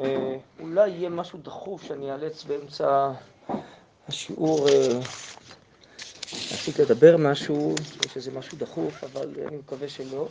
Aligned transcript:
אה, 0.00 0.36
אולי 0.60 0.88
יהיה 0.88 1.08
משהו 1.08 1.38
דחוף 1.42 1.82
שאני 1.82 2.12
אאלץ 2.12 2.44
באמצע 2.44 3.12
השיעור 4.08 4.68
אה, 4.68 4.98
להפסיק 6.32 6.80
לדבר 6.80 7.16
משהו, 7.16 7.74
יש 8.06 8.16
איזה 8.16 8.30
משהו 8.30 8.58
דחוף, 8.58 9.04
אבל 9.04 9.28
אני 9.48 9.56
מקווה 9.56 9.88
שלא. 9.88 10.28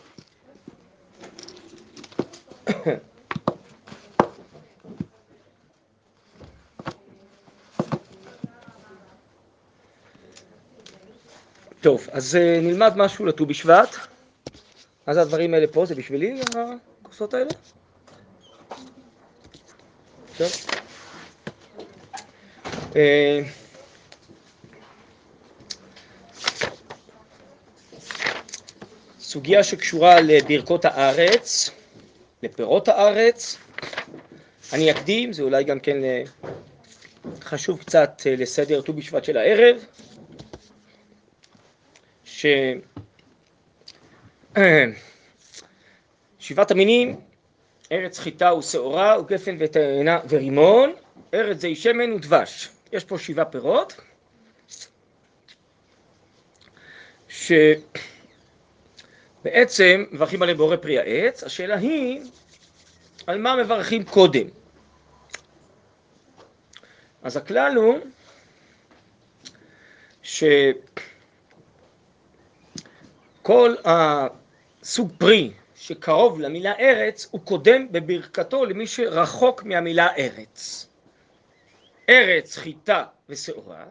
טוב, 11.82 12.08
אז 12.12 12.36
אה, 12.36 12.60
נלמד 12.62 12.94
משהו 12.98 13.26
לט"ו 13.26 13.46
בשבט. 13.46 13.96
מה 15.08 15.14
זה 15.14 15.22
הדברים 15.22 15.54
האלה 15.54 15.68
פה? 15.68 15.86
זה 15.86 15.96
בשבילי, 15.96 16.42
הכוסות 17.14 17.34
האלה? 17.34 17.50
טוב. 20.38 20.52
אה, 22.96 23.42
סוגיה 29.20 29.64
שקשורה 29.64 30.22
לברכות 30.22 30.86
הארץ, 30.86 31.70
לפירות 32.44 32.88
הארץ. 32.88 33.58
אני 34.74 34.92
אקדים, 34.92 35.34
זה 35.34 35.44
אולי 35.44 35.64
גם 35.64 35.80
כן 35.80 36.04
אה, 36.04 36.24
חשוב 37.42 37.80
קצת 37.80 38.22
לסדר 38.26 38.82
ט"ו 38.82 38.94
בשבט 38.94 39.24
של 39.24 39.38
הערב. 39.38 39.86
ש... 42.26 42.46
שבעת 46.44 46.72
המינים, 46.72 47.20
ארץ 47.92 48.20
חיטה 48.20 48.54
ושעורה 48.54 49.20
וגפן 49.20 49.56
ותאנה 49.60 50.20
ורימון, 50.30 50.94
ארץ 51.34 51.58
זי 51.58 51.76
שמן 51.76 52.14
ודבש. 52.14 52.70
יש 52.94 53.04
פה 53.04 53.18
שבעה 53.18 53.46
פירות, 53.46 54.02
שבעצם 59.44 60.06
מברכים 60.12 60.42
עליהם 60.42 60.58
בורא 60.58 60.76
פרי 60.76 61.00
העץ, 61.00 61.44
השאלה 61.44 61.76
היא 61.76 62.22
על 63.28 63.42
מה 63.42 63.56
מברכים 63.56 64.04
קודם. 64.04 64.48
אז 67.24 67.38
הכלל 67.38 67.74
הוא 67.76 67.98
ש... 70.24 70.44
כל 73.42 73.76
הסוג 73.86 75.12
פרי 75.18 75.54
שקרוב 75.84 76.40
למילה 76.40 76.74
ארץ 76.80 77.28
הוא 77.32 77.42
קודם 77.42 77.92
בברכתו 77.92 78.66
למי 78.66 78.88
שרחוק 78.88 79.64
מהמילה 79.64 80.16
ארץ. 80.18 80.88
ארץ, 82.10 82.58
חיטה 82.58 83.06
ושעורה, 83.30 83.86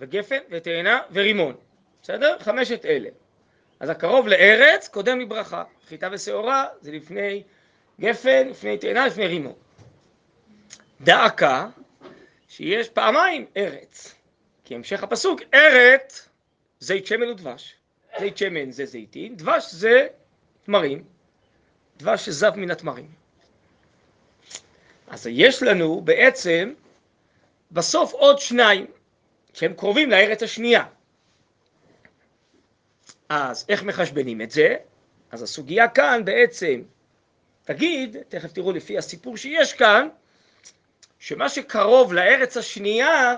וגפן 0.00 0.38
ותאנה 0.50 1.00
ורימון. 1.12 1.54
בסדר? 2.02 2.38
חמשת 2.38 2.84
אלה. 2.84 3.08
אז 3.80 3.88
הקרוב 3.88 4.28
לארץ 4.28 4.88
קודם 4.88 5.20
לברכה. 5.20 5.64
חיטה 5.88 6.08
ושעורה 6.12 6.66
זה 6.80 6.92
לפני 6.92 7.42
גפן, 8.00 8.48
לפני 8.48 8.78
תאנה, 8.78 9.06
לפני 9.06 9.26
רימון. 9.26 9.54
דאקה 11.00 11.68
שיש 12.48 12.88
פעמיים 12.88 13.46
ארץ. 13.56 14.14
כי 14.64 14.74
המשך 14.74 15.02
הפסוק 15.02 15.40
ארץ 15.54 16.28
זית 16.80 17.06
שמן 17.06 17.28
ודבש. 17.28 17.74
זית 18.18 18.38
שמן 18.38 18.70
זה 18.70 18.86
זיתים, 18.86 19.36
דבש 19.36 19.72
זה 19.72 20.06
תמרים, 20.64 21.11
דבש 22.02 22.26
שזב 22.26 22.52
מן 22.56 22.70
התמרים. 22.70 23.08
אז 25.08 25.26
יש 25.30 25.62
לנו 25.62 26.00
בעצם 26.00 26.72
בסוף 27.72 28.12
עוד 28.12 28.38
שניים 28.38 28.86
שהם 29.54 29.74
קרובים 29.74 30.10
לארץ 30.10 30.42
השנייה. 30.42 30.84
אז 33.28 33.64
איך 33.68 33.82
מחשבנים 33.82 34.40
את 34.40 34.50
זה? 34.50 34.76
אז 35.30 35.42
הסוגיה 35.42 35.88
כאן 35.88 36.24
בעצם 36.24 36.82
תגיד, 37.64 38.16
תכף 38.28 38.52
תראו 38.52 38.72
לפי 38.72 38.98
הסיפור 38.98 39.36
שיש 39.36 39.72
כאן, 39.72 40.08
שמה 41.18 41.48
שקרוב 41.48 42.12
לארץ 42.12 42.56
השנייה 42.56 43.34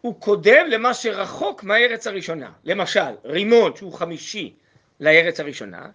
הוא 0.00 0.20
קודם 0.20 0.66
למה 0.68 0.94
שרחוק 0.94 1.62
מהארץ 1.62 2.06
הראשונה. 2.06 2.52
למשל, 2.64 3.10
רימון 3.24 3.76
שהוא 3.76 3.92
חמישי 3.92 4.54
לארץ 5.00 5.40
הראשונה, 5.40 5.88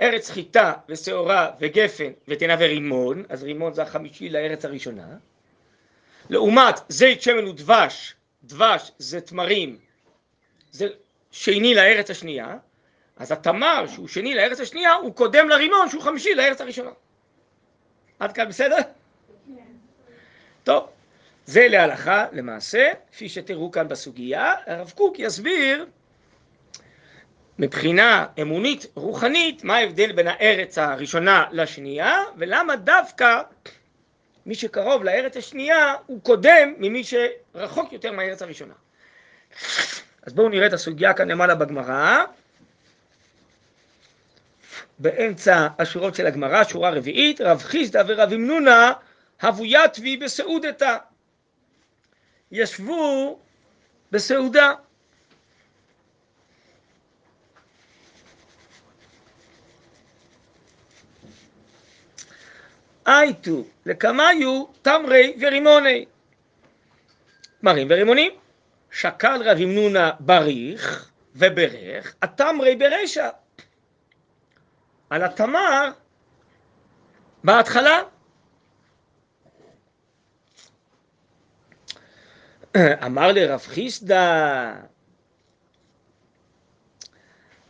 ארץ 0.00 0.30
חיטה 0.30 0.72
ושעורה 0.88 1.50
וגפן 1.60 2.12
ותנה 2.28 2.56
ורימון, 2.58 3.24
אז 3.28 3.42
רימון 3.42 3.74
זה 3.74 3.82
החמישי 3.82 4.28
לארץ 4.28 4.64
הראשונה. 4.64 5.06
לעומת 6.30 6.74
זית 6.88 7.22
שמן 7.22 7.46
ודבש, 7.46 8.14
דבש 8.44 8.92
זה 8.98 9.20
תמרים, 9.20 9.78
זה 10.70 10.88
שני 11.30 11.74
לארץ 11.74 12.10
השנייה, 12.10 12.56
אז 13.16 13.32
התמר 13.32 13.86
שהוא 13.86 14.08
שני 14.08 14.34
לארץ 14.34 14.60
השנייה 14.60 14.92
הוא 14.94 15.14
קודם 15.14 15.48
לרימון 15.48 15.88
שהוא 15.88 16.02
חמישי 16.02 16.34
לארץ 16.34 16.60
הראשונה. 16.60 16.90
עד 18.18 18.32
כאן 18.32 18.48
בסדר? 18.48 18.76
כן. 18.76 19.62
טוב. 20.64 20.88
זה 21.46 21.68
להלכה 21.68 22.26
למעשה, 22.32 22.92
כפי 23.12 23.28
שתראו 23.28 23.70
כאן 23.70 23.88
בסוגיה, 23.88 24.54
הרב 24.66 24.92
קוק 24.96 25.18
יסביר 25.18 25.86
מבחינה 27.58 28.26
אמונית 28.40 28.86
רוחנית 28.94 29.64
מה 29.64 29.76
ההבדל 29.76 30.12
בין 30.12 30.26
הארץ 30.28 30.78
הראשונה 30.78 31.44
לשנייה 31.52 32.22
ולמה 32.36 32.76
דווקא 32.76 33.42
מי 34.46 34.54
שקרוב 34.54 35.04
לארץ 35.04 35.36
השנייה 35.36 35.94
הוא 36.06 36.20
קודם 36.22 36.74
ממי 36.78 37.02
שרחוק 37.04 37.92
יותר 37.92 38.12
מהארץ 38.12 38.42
הראשונה. 38.42 38.74
אז 40.22 40.32
בואו 40.32 40.48
נראה 40.48 40.66
את 40.66 40.72
הסוגיה 40.72 41.14
כאן 41.14 41.30
למעלה 41.30 41.54
בגמרא. 41.54 42.24
באמצע 44.98 45.68
השורות 45.78 46.14
של 46.14 46.26
הגמרא, 46.26 46.64
שורה 46.64 46.90
רביעית, 46.90 47.40
רב 47.40 47.62
חיסדא 47.62 48.02
ורב 48.06 48.32
אמנונה 48.32 48.92
הבו 49.40 49.64
יתבי 49.64 50.16
בסעודתא. 50.16 50.96
ישבו 52.52 53.38
בסעודה. 54.12 54.72
הייתו 63.08 63.64
לקמיו 63.86 64.64
תמרי 64.82 65.36
ורימוני. 65.40 66.04
תמרים 67.60 67.86
ורימונים. 67.90 68.32
שקל 68.90 69.42
רב 69.44 69.58
ימנונה 69.60 70.10
בריך 70.20 71.10
וברך, 71.34 72.14
התמרי 72.22 72.76
ברשע. 72.76 73.28
על 75.10 75.22
התמר 75.22 75.90
בהתחלה 77.44 78.02
אמר 82.76 83.32
לרב 83.32 83.60
חיסדא, 83.60 84.74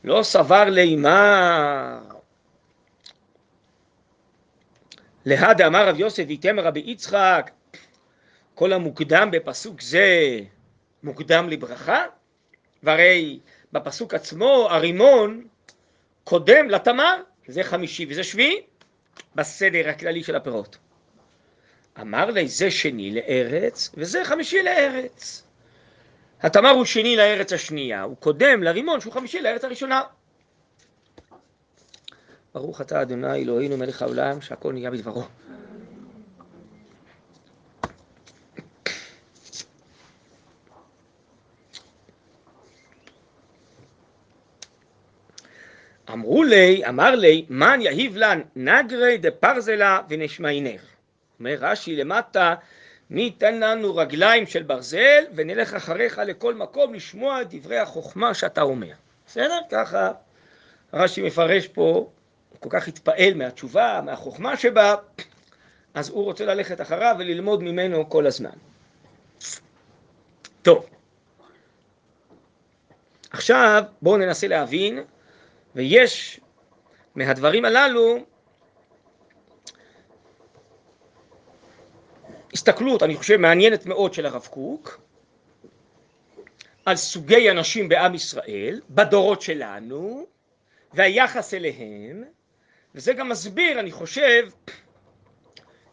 לא 0.05 0.23
סבר 0.23 0.65
לימה. 0.65 2.18
להדה 5.25 5.67
אמר 5.67 5.89
רב 5.89 6.01
יוסף 6.01 6.25
ויתם 6.29 6.61
רבי 6.61 6.83
יצחק, 6.87 7.51
כל 8.55 8.73
המוקדם 8.73 9.31
בפסוק 9.31 9.81
זה 9.81 10.41
מוקדם 11.03 11.49
לברכה, 11.49 12.05
והרי 12.83 13.39
בפסוק 13.73 14.15
עצמו 14.15 14.69
הרימון 14.71 15.47
קודם 16.25 16.71
לתמר, 16.71 17.23
זה 17.49 17.63
חמישי 17.63 18.07
וזה 18.11 18.25
שביעי, 18.25 18.63
בסדר 19.35 19.89
הכללי 19.89 20.25
של 20.25 20.37
הפירות. 20.37 20.79
אמר 22.01 22.31
לי 22.31 22.49
זה 22.49 22.71
שני 22.71 23.11
לארץ 23.11 23.91
וזה 23.95 24.25
חמישי 24.25 24.63
לארץ. 24.63 25.43
התמר 26.41 26.71
הוא 26.71 26.85
שני 26.85 27.17
לארץ 27.17 27.53
השנייה, 27.53 28.03
הוא 28.03 28.17
קודם 28.17 28.63
לרימון 28.63 29.01
שהוא 29.01 29.13
חמישי 29.13 29.41
לארץ 29.41 29.65
הראשונה. 29.65 30.03
ברוך 32.55 32.81
אתה 32.81 33.03
אדוני 33.03 33.43
אלוהינו 33.43 33.77
מלך 33.77 34.03
העולם 34.03 34.41
שהכל 34.41 34.73
נהיה 34.73 34.91
בדברו. 34.91 35.23
אמרו 46.13 46.45
לי, 46.45 46.83
אמר 46.89 47.15
לי, 47.15 47.45
מן 47.51 47.79
יהיב 47.83 48.17
לן 48.17 48.41
נגרי 48.57 49.19
דפרזלה 49.19 50.01
ונשמיינך. 50.09 50.83
אומר 51.41 51.57
רש"י 51.61 51.97
למטה, 51.97 52.55
מי 53.11 53.23
ייתן 53.23 53.61
לנו 53.61 53.97
רגליים 53.97 54.47
של 54.47 54.63
ברזל 54.63 55.25
ונלך 55.35 55.75
אחריך 55.75 56.21
לכל 56.27 56.55
מקום 56.55 56.95
לשמוע 56.95 57.43
את 57.43 57.55
דברי 57.55 57.79
החוכמה 57.79 58.35
שאתה 58.35 58.63
אומר. 58.63 58.93
בסדר? 59.27 59.59
ככה 59.71 60.13
רש"י 60.93 61.23
מפרש 61.23 61.67
פה 61.67 62.11
הוא 62.51 62.61
כל 62.61 62.69
כך 62.73 62.89
התפעל 62.89 63.35
מהתשובה, 63.35 64.01
מהחוכמה 64.05 64.57
שבה, 64.57 64.95
אז 65.95 66.09
הוא 66.09 66.25
רוצה 66.25 66.45
ללכת 66.45 66.81
אחריו 66.81 67.17
וללמוד 67.19 67.63
ממנו 67.63 68.11
כל 68.11 68.27
הזמן. 68.27 68.57
טוב, 70.63 70.87
עכשיו 73.31 73.83
בואו 74.03 74.17
ננסה 74.17 74.49
להבין, 74.49 75.05
ויש 75.75 76.41
מהדברים 77.15 77.65
הללו 77.65 78.19
הסתכלות, 82.53 83.03
אני 83.03 83.17
חושב, 83.17 83.37
מעניינת 83.37 83.87
מאוד 83.87 84.15
של 84.15 84.27
הרב 84.27 84.47
קוק, 84.51 85.01
על 86.85 86.97
סוגי 86.97 87.51
אנשים 87.51 87.89
בעם 87.89 88.15
ישראל, 88.15 88.81
בדורות 88.91 89.43
שלנו, 89.43 90.27
והיחס 90.95 91.55
אליהם, 91.55 92.25
וזה 92.99 93.13
גם 93.13 93.29
מסביר, 93.29 93.81
אני 93.81 93.93
חושב, 93.93 94.49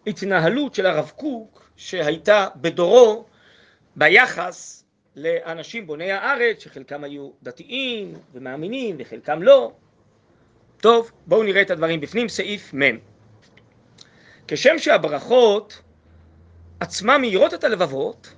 התנהלות 0.07 0.75
של 0.75 0.85
הרב 0.85 1.11
קוק 1.15 1.69
שהייתה 1.75 2.47
בדורו 2.55 3.25
ביחס 3.95 4.83
לאנשים 5.15 5.87
בוני 5.87 6.11
הארץ, 6.11 6.63
שחלקם 6.63 7.03
היו 7.03 7.29
דתיים 7.43 8.13
ומאמינים 8.33 8.95
וחלקם 8.99 9.43
לא. 9.43 9.71
טוב, 10.77 11.11
בואו 11.27 11.43
נראה 11.43 11.61
את 11.61 11.71
הדברים 11.71 12.01
בפנים, 12.01 12.29
סעיף 12.29 12.73
מ'. 12.73 12.97
כשם 14.47 14.77
שהברכות 14.77 15.81
עצמן 16.79 17.21
מאירות 17.21 17.53
את 17.53 17.63
הלבבות 17.63 18.33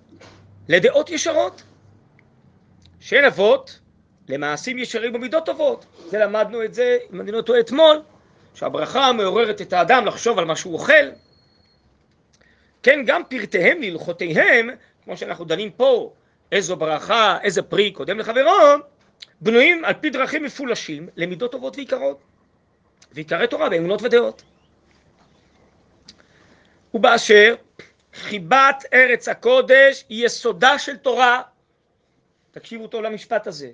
לדעות 0.70 1.10
ישרות, 1.10 1.64
שאין 3.00 3.26
אבות 3.26 3.80
למעשים 4.30 4.78
ישרים 4.78 5.16
ומידות 5.16 5.46
טובות. 5.46 5.86
זה 6.08 6.18
למדנו 6.20 6.64
את 6.64 6.74
זה, 6.74 6.98
אם 7.14 7.22
אני 7.22 7.32
לא 7.32 7.42
טועה, 7.42 7.60
אתמול, 7.60 8.02
שהברכה 8.58 9.12
מעוררת 9.14 9.62
את 9.62 9.74
האדם 9.74 10.06
לחשוב 10.06 10.40
על 10.40 10.46
מה 10.46 10.56
שהוא 10.56 10.74
אוכל. 10.74 10.94
כן, 12.84 13.00
גם 13.06 13.22
פרטיהם 13.30 13.82
להלכותיהם, 13.82 14.70
כמו 15.04 15.18
שאנחנו 15.18 15.46
דנים 15.46 15.72
פה, 15.72 16.14
איזו 16.52 16.76
ברכה, 16.76 17.38
איזה 17.44 17.62
פרי 17.62 17.92
קודם 17.92 18.20
לחברו, 18.20 18.52
בנויים 19.42 19.86
על 19.86 19.94
פי 19.94 20.10
דרכים 20.10 20.44
מפולשים 20.44 21.10
למידות 21.16 21.52
טובות 21.52 21.78
ויקרות. 21.78 22.20
ויקרי 23.12 23.48
תורה 23.48 23.70
באמונות 23.70 24.02
ודעות. 24.02 24.44
ובאשר 26.94 27.56
חיבת 28.14 28.84
ארץ 28.94 29.28
הקודש 29.28 30.04
היא 30.10 30.26
יסודה 30.26 30.80
של 30.80 30.98
תורה. 30.98 31.42
תקשיבו 32.52 32.88
טוב 32.88 33.02
למשפט 33.02 33.48
הזה. 33.48 33.72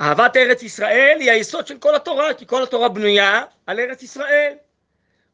אהבת 0.00 0.36
ארץ 0.36 0.62
ישראל 0.62 1.16
היא 1.20 1.30
היסוד 1.30 1.66
של 1.66 1.78
כל 1.78 1.94
התורה, 1.94 2.34
כי 2.34 2.46
כל 2.46 2.62
התורה 2.62 2.88
בנויה 2.88 3.42
על 3.66 3.80
ארץ 3.80 4.02
ישראל. 4.02 4.54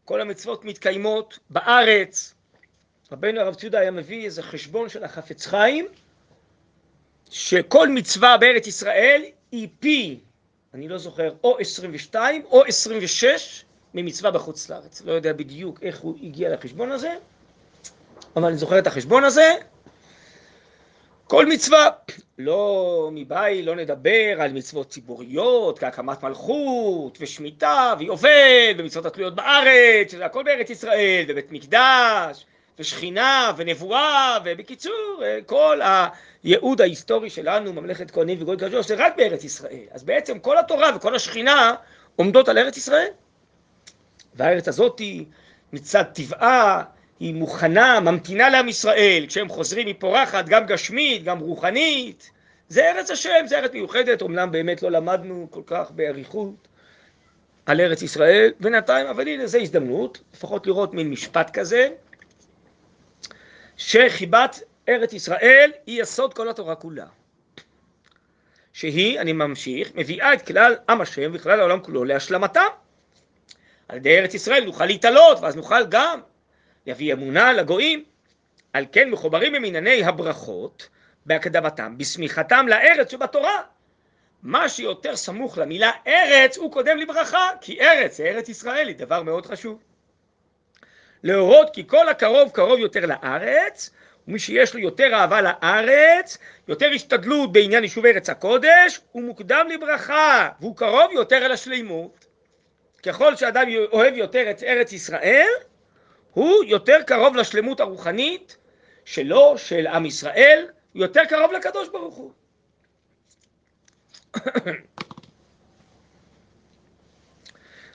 כל 0.05 0.21
המצוות 0.21 0.65
מתקיימות 0.65 1.39
בארץ. 1.51 2.35
רבנו 3.13 3.41
הרב 3.41 3.55
ציודה 3.55 3.79
היה 3.79 3.91
מביא 3.91 4.25
איזה 4.25 4.43
חשבון 4.43 4.89
של 4.89 5.05
החפץ 5.05 5.47
חיים, 5.47 5.87
שכל 7.31 7.89
מצווה 7.89 8.37
בארץ 8.37 8.67
ישראל 8.67 9.23
היא 9.53 9.69
פי, 9.81 10.21
אני 10.75 10.89
לא 10.89 10.99
זוכר, 10.99 11.35
או 11.45 11.59
22 11.59 12.45
או 12.45 12.65
26 12.65 13.65
ממצווה 13.95 14.31
בחוץ 14.31 14.71
לארץ. 14.71 15.03
לא 15.05 15.13
יודע 15.13 15.33
בדיוק 15.33 15.83
איך 15.83 15.99
הוא 15.99 16.17
הגיע 16.23 16.55
לחשבון 16.55 16.93
הזה, 16.93 17.15
אבל 18.37 18.45
אני 18.49 18.57
זוכר 18.57 18.79
את 18.79 18.87
החשבון 18.87 19.25
הזה. 19.25 19.55
כל 21.27 21.47
מצווה, 21.47 21.89
לא 22.39 23.11
מבית, 23.13 23.67
לא 23.67 23.77
נדבר 23.77 24.37
על 24.41 24.53
מצוות 24.53 24.89
ציבוריות, 24.89 25.79
כהקמת 25.79 26.23
מלכות, 26.23 27.19
ושמיטה, 27.21 27.95
ויובל, 27.99 28.75
ומצוות 28.77 29.07
התלויות 29.07 29.35
בארץ, 29.35 30.13
שזה 30.13 30.25
הכל 30.25 30.43
בארץ 30.43 30.71
ישראל, 30.71 31.25
ובית 31.29 31.53
מקדש, 31.53 32.47
ושכינה, 32.79 33.53
ונבואה, 33.57 34.39
ובקיצור, 34.45 35.23
כל 35.47 35.81
הייעוד 36.45 36.81
ההיסטורי 36.81 37.31
שלנו, 37.31 37.73
ממלכת 37.73 38.11
כהנים 38.11 38.43
וגוי 38.43 38.57
קדוש, 38.57 38.87
זה 38.87 38.95
רק 38.99 39.17
בארץ 39.17 39.45
ישראל. 39.45 39.87
אז 39.91 40.05
בעצם 40.05 40.39
כל 40.39 40.59
התורה 40.59 40.97
וכל 40.97 41.15
השכינה 41.15 41.75
עומדות 42.17 42.49
על 42.49 42.59
ארץ 42.59 42.77
ישראל. 42.77 43.09
והארץ 44.35 44.69
הזאת 44.69 45.01
מצד 45.73 46.03
טבעה, 46.03 46.83
היא 47.21 47.35
מוכנה, 47.35 48.01
ממתינה 48.01 48.49
לעם 48.49 48.69
ישראל, 48.69 49.25
כשהם 49.29 49.49
חוזרים 49.49 49.87
היא 49.87 49.95
פורחת, 49.99 50.49
גם 50.49 50.67
גשמית, 50.67 51.25
גם 51.25 51.39
רוחנית. 51.39 52.31
זה 52.69 52.91
ארץ 52.91 53.11
השם, 53.11 53.47
זה 53.47 53.59
ארץ 53.59 53.73
מיוחדת, 53.73 54.23
אמנם 54.23 54.53
באמת 54.53 54.83
לא 54.83 54.91
למדנו 54.91 55.47
כל 55.51 55.63
כך 55.67 55.91
באריכות 55.91 56.69
על 57.67 57.81
ארץ 57.81 58.03
ישראל 58.03 58.53
בינתיים, 58.61 59.07
אבל 59.07 59.29
הנה 59.29 59.47
זו 59.47 59.59
הזדמנות, 59.59 60.21
לפחות 60.35 60.67
לראות 60.67 60.95
מין 60.95 61.11
משפט 61.11 61.51
כזה, 61.51 61.89
שחיבת 63.77 64.61
ארץ 64.89 65.13
ישראל 65.13 65.71
היא 65.87 66.03
יסוד 66.03 66.35
כל 66.35 66.49
התורה 66.49 66.75
כולה. 66.75 67.07
שהיא, 68.73 69.21
אני 69.21 69.33
ממשיך, 69.33 69.91
מביאה 69.95 70.35
את 70.35 70.47
כלל 70.47 70.75
עם 70.89 71.01
השם 71.01 71.31
וכלל 71.35 71.61
העולם 71.61 71.81
כולו 71.81 72.05
להשלמתה. 72.05 72.63
על 73.89 73.97
ידי 73.97 74.19
ארץ 74.19 74.35
ישראל 74.35 74.65
נוכל 74.65 74.87
להתעלות, 74.87 75.39
ואז 75.41 75.57
נוכל 75.57 75.87
גם 75.87 76.21
להביא 76.87 77.13
אמונה 77.13 77.53
לגויים. 77.53 78.05
על 78.73 78.87
כן 78.93 79.11
מחוברים 79.11 79.55
הם 79.55 79.65
ענייני 79.65 80.05
הברכות 80.05 80.89
בהקדמתם, 81.27 81.99
בסמיכתם 81.99 82.67
לארץ 82.69 83.11
שבתורה. 83.11 83.63
מה 84.43 84.69
שיותר 84.69 85.17
סמוך 85.17 85.59
למילה 85.59 85.91
ארץ 86.07 86.57
הוא 86.57 86.73
קודם 86.73 86.99
לברכה, 86.99 87.51
כי 87.61 87.81
ארץ 87.81 88.21
ארץ 88.21 88.49
ישראל, 88.49 88.89
היא 88.89 88.97
דבר 88.97 89.23
מאוד 89.23 89.47
חשוב. 89.47 89.83
להורות 91.23 91.71
כי 91.73 91.87
כל 91.87 92.09
הקרוב 92.09 92.51
קרוב 92.51 92.79
יותר 92.79 93.07
לארץ, 93.07 93.91
ומי 94.29 94.39
שיש 94.39 94.75
לו 94.75 94.81
יותר 94.81 95.15
אהבה 95.15 95.41
לארץ, 95.41 96.39
יותר 96.69 96.91
השתדלות 96.95 97.53
בעניין 97.53 97.83
יישובי 97.83 98.09
ארץ 98.09 98.31
הקודש, 98.31 99.01
הוא 99.13 99.23
מוקדם 99.23 99.67
לברכה, 99.75 100.49
והוא 100.61 100.77
קרוב 100.77 101.13
יותר 101.13 101.47
אל 101.47 101.53
השלימות. 101.53 102.27
ככל 103.03 103.37
שאדם 103.37 103.67
אוהב 103.93 104.15
יותר 104.15 104.51
את 104.51 104.63
ארץ 104.63 104.93
ישראל, 104.93 105.49
הוא 106.35 106.65
יותר 106.65 107.03
קרוב 107.07 107.37
לשלמות 107.37 107.81
הרוחנית 107.81 108.57
שלו, 109.05 109.59
של 109.59 109.87
עם 109.87 110.07
ישראל, 110.07 110.67
הוא 110.93 111.03
יותר 111.03 111.25
קרוב 111.29 111.53
לקדוש 111.53 111.89
ברוך 111.89 112.15
הוא. 112.15 112.33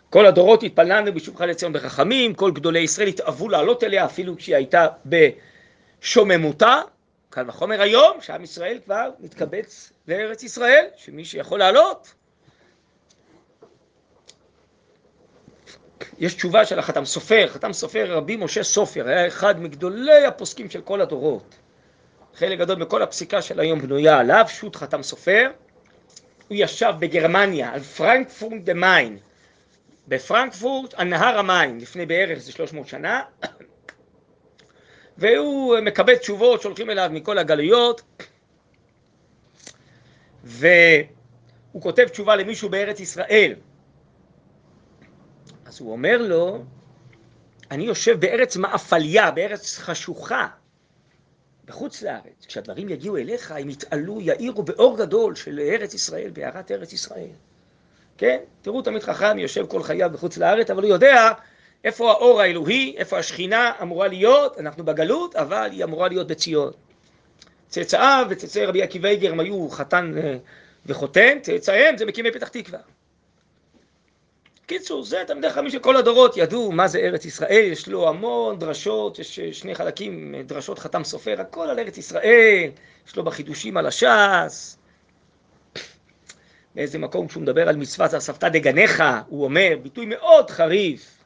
כל 0.09 0.25
הדורות 0.25 0.63
התפללנו 0.63 1.13
בשובך 1.13 1.41
לציון 1.41 1.73
ברחמים, 1.73 2.33
כל 2.33 2.51
גדולי 2.51 2.79
ישראל 2.79 3.07
התאוו 3.07 3.49
לעלות 3.49 3.83
אליה 3.83 4.05
אפילו 4.05 4.37
כשהיא 4.37 4.55
הייתה 4.55 4.87
בשוממותה. 5.05 6.81
קל 7.29 7.49
וחומר 7.49 7.81
היום, 7.81 8.21
שעם 8.21 8.43
ישראל 8.43 8.79
כבר 8.85 9.11
מתקבץ 9.19 9.93
לארץ 10.07 10.43
ישראל, 10.43 10.85
שמי 10.95 11.25
שיכול 11.25 11.59
לעלות. 11.59 12.13
יש 16.19 16.33
תשובה 16.33 16.65
של 16.65 16.79
החתם 16.79 17.05
סופר, 17.05 17.47
חתם 17.47 17.73
סופר 17.73 18.11
רבי 18.11 18.35
משה 18.35 18.63
סופר, 18.63 19.07
היה 19.07 19.27
אחד 19.27 19.61
מגדולי 19.61 20.25
הפוסקים 20.25 20.69
של 20.69 20.81
כל 20.81 21.01
הדורות. 21.01 21.55
חלק 22.35 22.59
גדול 22.59 22.77
מכל 22.77 23.01
הפסיקה 23.01 23.41
של 23.41 23.59
היום 23.59 23.81
בנויה 23.81 24.19
עליו, 24.19 24.45
שו"ת 24.47 24.75
חתם 24.75 25.03
סופר. 25.03 25.51
הוא 26.47 26.57
ישב 26.59 26.93
בגרמניה, 26.99 27.73
על 27.73 27.79
פרנקפורט 27.79 28.61
דה 28.63 28.73
מיין, 28.73 29.17
בפרנקפורט 30.07 30.93
על 30.93 31.07
נהר 31.07 31.39
המים, 31.39 31.77
לפני 31.77 32.05
בערך 32.05 32.37
איזה 32.37 32.51
300 32.51 32.87
שנה, 32.87 33.21
והוא 35.17 35.79
מקבל 35.79 36.15
תשובות 36.15 36.61
שהולכים 36.61 36.89
אליו 36.89 37.09
מכל 37.13 37.37
הגלויות, 37.37 38.01
והוא 40.43 41.81
כותב 41.81 42.07
תשובה 42.07 42.35
למישהו 42.35 42.69
בארץ 42.69 42.99
ישראל. 42.99 43.55
הוא 45.79 45.91
אומר 45.91 46.17
לו, 46.17 46.63
אני 47.71 47.83
יושב 47.83 48.19
בארץ 48.19 48.57
מאפליה, 48.57 49.31
בארץ 49.31 49.77
חשוכה, 49.77 50.47
בחוץ 51.65 52.01
לארץ. 52.01 52.45
כשהדברים 52.47 52.89
יגיעו 52.89 53.17
אליך, 53.17 53.51
הם 53.51 53.69
יתעלו, 53.69 54.21
יאירו 54.21 54.63
באור 54.63 54.97
גדול 54.97 55.35
של 55.35 55.59
ארץ 55.59 55.93
ישראל, 55.93 56.29
בהארת 56.33 56.71
ארץ 56.71 56.93
ישראל. 56.93 57.29
כן? 58.17 58.37
תראו 58.61 58.81
תמיד 58.81 59.03
חכם 59.03 59.39
יושב 59.39 59.65
כל 59.67 59.83
חייו 59.83 60.09
בחוץ 60.13 60.37
לארץ, 60.37 60.69
אבל 60.69 60.83
הוא 60.83 60.89
יודע 60.89 61.31
איפה 61.83 62.11
האור 62.11 62.41
האלוהי, 62.41 62.95
איפה 62.97 63.19
השכינה 63.19 63.71
אמורה 63.81 64.07
להיות, 64.07 64.59
אנחנו 64.59 64.85
בגלות, 64.85 65.35
אבל 65.35 65.69
היא 65.71 65.83
אמורה 65.83 66.07
להיות 66.07 66.27
בציון. 66.27 66.71
צאצאיו 67.67 68.25
וצאצאי 68.29 68.65
רבי 68.65 68.83
עקיבא 68.83 69.09
איגר 69.09 69.41
היו 69.41 69.69
חתן 69.69 70.13
אה, 70.17 70.37
וחותן, 70.85 71.37
צאצאיהם 71.41 71.97
זה 71.97 72.05
מקימי 72.05 72.31
פתח 72.31 72.47
תקווה. 72.47 72.79
קיצור, 74.69 75.03
זה 75.03 75.23
תלמידי 75.27 75.49
חכמים 75.49 75.69
של 75.69 75.79
כל 75.79 75.95
הדורות 75.95 76.37
ידעו 76.37 76.71
מה 76.71 76.87
זה 76.87 76.99
ארץ 76.99 77.25
ישראל, 77.25 77.69
יש 77.71 77.87
לו 77.87 78.09
המון 78.09 78.59
דרשות, 78.59 79.19
יש 79.19 79.39
שני 79.39 79.75
חלקים, 79.75 80.35
דרשות 80.45 80.79
חתם 80.79 81.03
סופר, 81.03 81.41
הכל 81.41 81.69
על 81.69 81.79
ארץ 81.79 81.97
ישראל, 81.97 82.69
יש 83.07 83.15
לו 83.15 83.23
בחידושים 83.23 83.77
על 83.77 83.85
הש"ס. 83.85 84.77
באיזה 86.75 86.97
מקום 86.97 87.27
כשהוא 87.27 87.43
מדבר 87.43 87.69
על 87.69 87.75
מצוות 87.75 88.13
אספתא 88.13 88.49
דגניך, 88.49 89.03
הוא 89.27 89.43
אומר, 89.43 89.77
ביטוי 89.81 90.05
מאוד 90.05 90.49
חריף, 90.49 91.23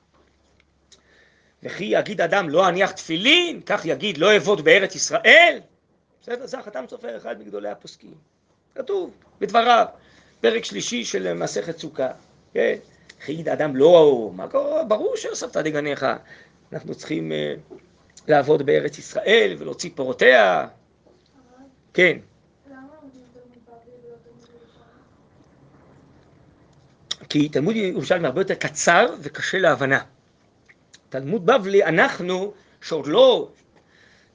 וכי 1.63 1.83
יגיד 1.83 2.21
אדם 2.21 2.49
לא 2.49 2.69
אניח 2.69 2.91
תפילין, 2.91 3.61
כך 3.61 3.85
יגיד 3.85 4.17
לא 4.17 4.33
אעבוד 4.33 4.63
בארץ 4.63 4.95
ישראל? 4.95 5.59
בסדר, 6.21 6.47
זה 6.47 6.59
החתם 6.59 6.85
סופר 6.89 7.17
אחד 7.17 7.39
מגדולי 7.39 7.69
הפוסקים. 7.69 8.13
כתוב 8.75 9.11
בדבריו, 9.39 9.85
פרק 10.41 10.65
שלישי 10.65 11.05
של 11.05 11.33
מסכת 11.33 11.77
סוכה, 11.77 12.09
כן? 12.53 12.75
וכי 13.23 13.31
יגיד 13.31 13.49
אדם 13.49 13.75
לא, 13.75 14.31
מה 14.35 14.47
קורה? 14.47 14.83
ברור 14.83 15.17
שאספתא 15.17 15.61
דגניך. 15.61 16.05
אנחנו 16.73 16.95
צריכים 16.95 17.31
uh, 17.31 17.73
לעבוד 18.27 18.65
בארץ 18.65 18.97
ישראל 18.97 19.55
ולהוציא 19.59 19.89
פירותיה. 19.95 20.67
כן. 21.93 22.17
כי 27.29 27.49
תלמוד 27.49 27.75
ירושלמי 27.75 28.27
הרבה 28.27 28.41
יותר 28.41 28.53
קצר 28.53 29.15
וקשה 29.21 29.59
להבנה. 29.59 29.99
תלמוד 31.09 31.45
בבלי, 31.45 31.83
אנחנו, 31.83 32.53
שעוד 32.81 33.07
לא 33.07 33.49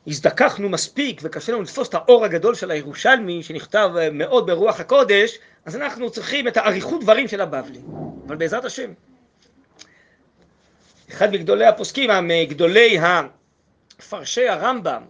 הזדככנו 0.07 0.69
מספיק 0.69 1.21
וקשה 1.25 1.53
לנו 1.53 1.63
לתפוס 1.63 1.89
את 1.89 1.95
האור 1.95 2.25
הגדול 2.25 2.55
של 2.55 2.71
הירושלמי, 2.71 3.43
שנכתב 3.43 3.91
מאוד 4.13 4.47
ברוח 4.47 4.81
הקודש, 4.81 5.39
אז 5.65 5.77
אנחנו 5.77 6.11
צריכים 6.11 6.49
את 6.49 6.57
האריכות 6.57 7.01
דברים 7.03 7.29
של 7.29 7.41
הבבלי. 7.41 7.81
אבל 8.29 8.37
בעזרת 8.37 8.65
השם. 8.65 8.93
אחד 11.11 11.33
מגדולי 11.33 11.67
הפוסקים, 11.67 12.11
מגדולי 12.23 12.99
מפרשי 13.99 14.49
הרמב"ם, 14.49 15.03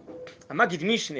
המגיד 0.49 0.83
משנה, 0.83 1.19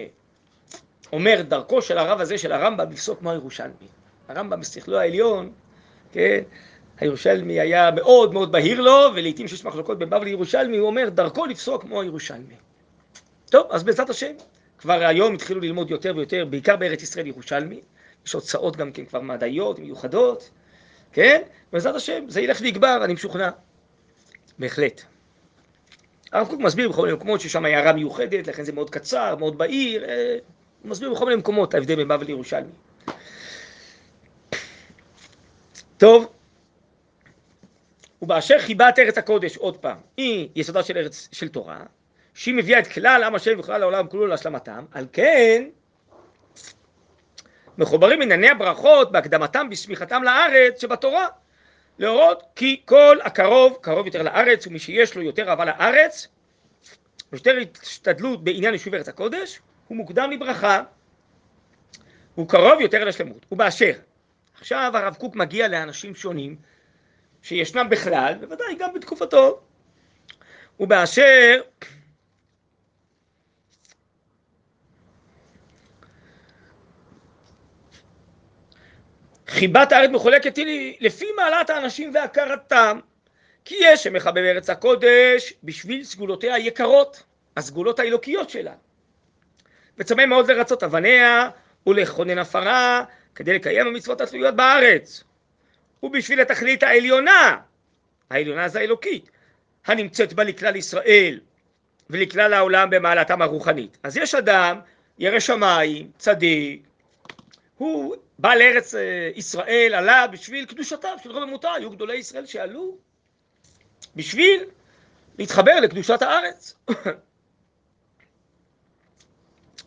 אומר 1.13 1.41
דרכו 1.41 1.81
של 1.81 1.97
הרב 1.97 2.21
הזה, 2.21 2.37
של 2.37 2.51
הרמב"ם, 2.51 2.91
לפסוק 2.91 3.19
כמו 3.19 3.31
הירושלמי. 3.31 3.87
הרמב"ם 4.27 4.59
בשכלו 4.59 4.97
העליון, 4.97 5.51
כן, 6.11 6.41
הירושלמי 6.99 7.59
היה 7.59 7.91
מאוד 7.91 8.33
מאוד 8.33 8.51
בהיר 8.51 8.81
לו, 8.81 9.09
ולעיתים 9.15 9.47
שיש 9.47 9.65
מחלוקות 9.65 9.99
בין 9.99 10.09
בבלי 10.09 10.29
לירושלמי, 10.29 10.77
הוא 10.77 10.87
אומר 10.87 11.09
דרכו 11.09 11.45
לפסוק 11.45 11.81
כמו 11.81 12.01
הירושלמי. 12.01 12.55
טוב, 13.49 13.67
אז 13.71 13.83
בעזרת 13.83 14.09
השם, 14.09 14.31
כבר 14.77 15.05
היום 15.05 15.33
התחילו 15.33 15.61
ללמוד 15.61 15.91
יותר 15.91 16.13
ויותר, 16.15 16.45
בעיקר 16.45 16.75
בארץ 16.75 17.03
ישראל 17.03 17.27
ירושלמי, 17.27 17.81
יש 18.25 18.33
הוצאות 18.33 18.75
גם 18.75 18.91
כן 18.91 19.05
כבר 19.05 19.21
מדעיות, 19.21 19.79
מיוחדות, 19.79 20.49
כן? 21.13 21.41
בעזרת 21.73 21.95
השם, 21.95 22.23
זה 22.27 22.41
ילך 22.41 22.61
ויגבר, 22.61 22.99
אני 23.03 23.13
משוכנע. 23.13 23.49
בהחלט. 24.59 25.01
הרב 26.31 26.47
קוק 26.47 26.59
מסביר 26.59 26.89
בכל 26.89 27.01
מיני 27.01 27.13
מקומות 27.13 27.41
ששם 27.41 27.65
הערה 27.65 27.93
מיוחדת, 27.93 28.47
לכן 28.47 28.63
זה 28.63 28.71
מאוד 28.71 28.89
קצר, 28.89 29.35
מאוד 29.35 29.57
בהיר, 29.57 30.05
אה, 30.09 30.37
הוא 30.83 30.91
מסביר 30.91 31.13
בכל 31.13 31.25
מיני 31.25 31.37
מקומות 31.37 31.73
ההבדל 31.73 31.95
בין 31.95 32.07
בבל 32.07 32.25
לירושלמי. 32.25 32.71
טוב, 35.97 36.27
ובאשר 38.21 38.59
חיבת 38.59 38.99
ארץ 38.99 39.17
הקודש, 39.17 39.57
עוד 39.57 39.77
פעם, 39.77 39.97
היא 40.17 40.49
יסודה 40.55 40.83
של 40.83 40.97
ארץ 40.97 41.29
של 41.31 41.47
תורה, 41.47 41.83
שהיא 42.33 42.55
מביאה 42.55 42.79
את 42.79 42.87
כלל 42.87 43.23
עם 43.23 43.35
השם 43.35 43.59
וכלל 43.59 43.81
העולם 43.81 44.07
כולו 44.07 44.27
להשלמתם, 44.27 44.85
על 44.91 45.07
כן 45.13 45.69
מחוברים 47.79 48.21
ענייני 48.21 48.49
הברכות 48.49 49.11
בהקדמתם 49.11 49.69
בסמיכתם 49.69 50.23
לארץ 50.23 50.81
שבתורה, 50.81 51.27
להורות 51.99 52.43
כי 52.55 52.81
כל 52.85 53.17
הקרוב 53.23 53.77
קרוב 53.81 54.05
יותר 54.05 54.23
לארץ 54.23 54.67
ומי 54.67 54.79
שיש 54.79 55.15
לו 55.15 55.21
יותר 55.21 55.49
אהבה 55.49 55.65
לארץ 55.65 56.27
ויותר 57.31 57.57
השתדלות 57.81 58.43
בעניין 58.43 58.73
יישוב 58.73 58.93
ארץ 58.93 59.09
הקודש 59.09 59.59
הוא 59.87 59.97
מוקדם 59.97 60.31
לברכה 60.31 60.81
הוא 62.35 62.49
קרוב 62.49 62.81
יותר 62.81 63.03
לשלמות. 63.03 63.45
ובאשר 63.51 63.91
עכשיו 64.59 64.91
הרב 64.93 65.15
קוק 65.15 65.35
מגיע 65.35 65.67
לאנשים 65.67 66.15
שונים 66.15 66.55
שישנם 67.41 67.87
בכלל, 67.89 68.33
בוודאי 68.39 68.75
גם 68.79 68.93
בתקופתו, 68.93 69.59
ובאשר 70.79 71.61
חיבת 79.59 79.91
הארץ 79.91 80.09
מחולקת 80.09 80.57
היא 80.57 80.97
לפי 80.99 81.25
מעלת 81.35 81.69
האנשים 81.69 82.11
והכרתם, 82.13 82.99
כי 83.65 83.75
יש 83.81 84.03
שמחבב 84.03 84.37
ארץ 84.37 84.69
הקודש 84.69 85.53
בשביל 85.63 86.03
סגולותיה 86.03 86.55
היקרות, 86.55 87.23
הסגולות 87.57 87.99
האלוקיות 87.99 88.49
שלה. 88.49 88.73
וצמא 89.97 90.25
מאוד 90.25 90.51
לרצות 90.51 90.83
אבניה 90.83 91.49
ולכונן 91.87 92.37
עפרה 92.37 93.03
כדי 93.35 93.53
לקיים 93.53 93.87
המצוות 93.87 94.21
התלויות 94.21 94.55
בארץ. 94.55 95.23
ובשביל 96.03 96.41
התכלית 96.41 96.83
העליונה, 96.83 97.57
העליונה 98.29 98.67
זה 98.67 98.79
האלוקית, 98.79 99.29
הנמצאת 99.85 100.33
בה 100.33 100.43
לכלל 100.43 100.75
ישראל 100.75 101.39
ולכלל 102.09 102.53
העולם 102.53 102.89
במעלתם 102.89 103.41
הרוחנית. 103.41 103.97
אז 104.03 104.17
יש 104.17 104.35
אדם, 104.35 104.79
ירא 105.19 105.39
שמיים, 105.39 106.11
צדיק, 106.17 106.81
הוא 107.79 108.15
בא 108.39 108.55
לארץ 108.55 108.95
אה, 108.95 109.31
ישראל, 109.35 109.93
עלה 109.95 110.27
בשביל 110.27 110.65
קדושתם 110.65 111.15
של 111.23 111.31
רוממותה, 111.31 111.73
היו 111.73 111.89
גדולי 111.89 112.15
ישראל 112.15 112.45
שעלו 112.45 112.97
בשביל 114.15 114.63
להתחבר 115.37 115.79
לקדושת 115.79 116.21
הארץ. 116.21 116.75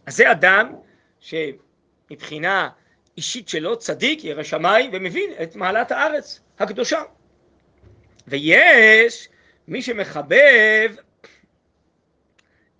אז 0.07 0.17
זה 0.17 0.31
אדם 0.31 0.75
שמבחינה 1.21 2.69
אישית 3.17 3.49
שלו, 3.49 3.79
צדיק, 3.79 4.25
ירא 4.25 4.43
שמיים, 4.43 4.91
ומבין 4.93 5.31
את 5.43 5.57
מעלת 5.57 5.93
הארץ 5.93 6.41
הקדושה. 6.59 7.03
ויש 8.29 9.29
מי 9.69 9.83
שמחבב 9.83 10.95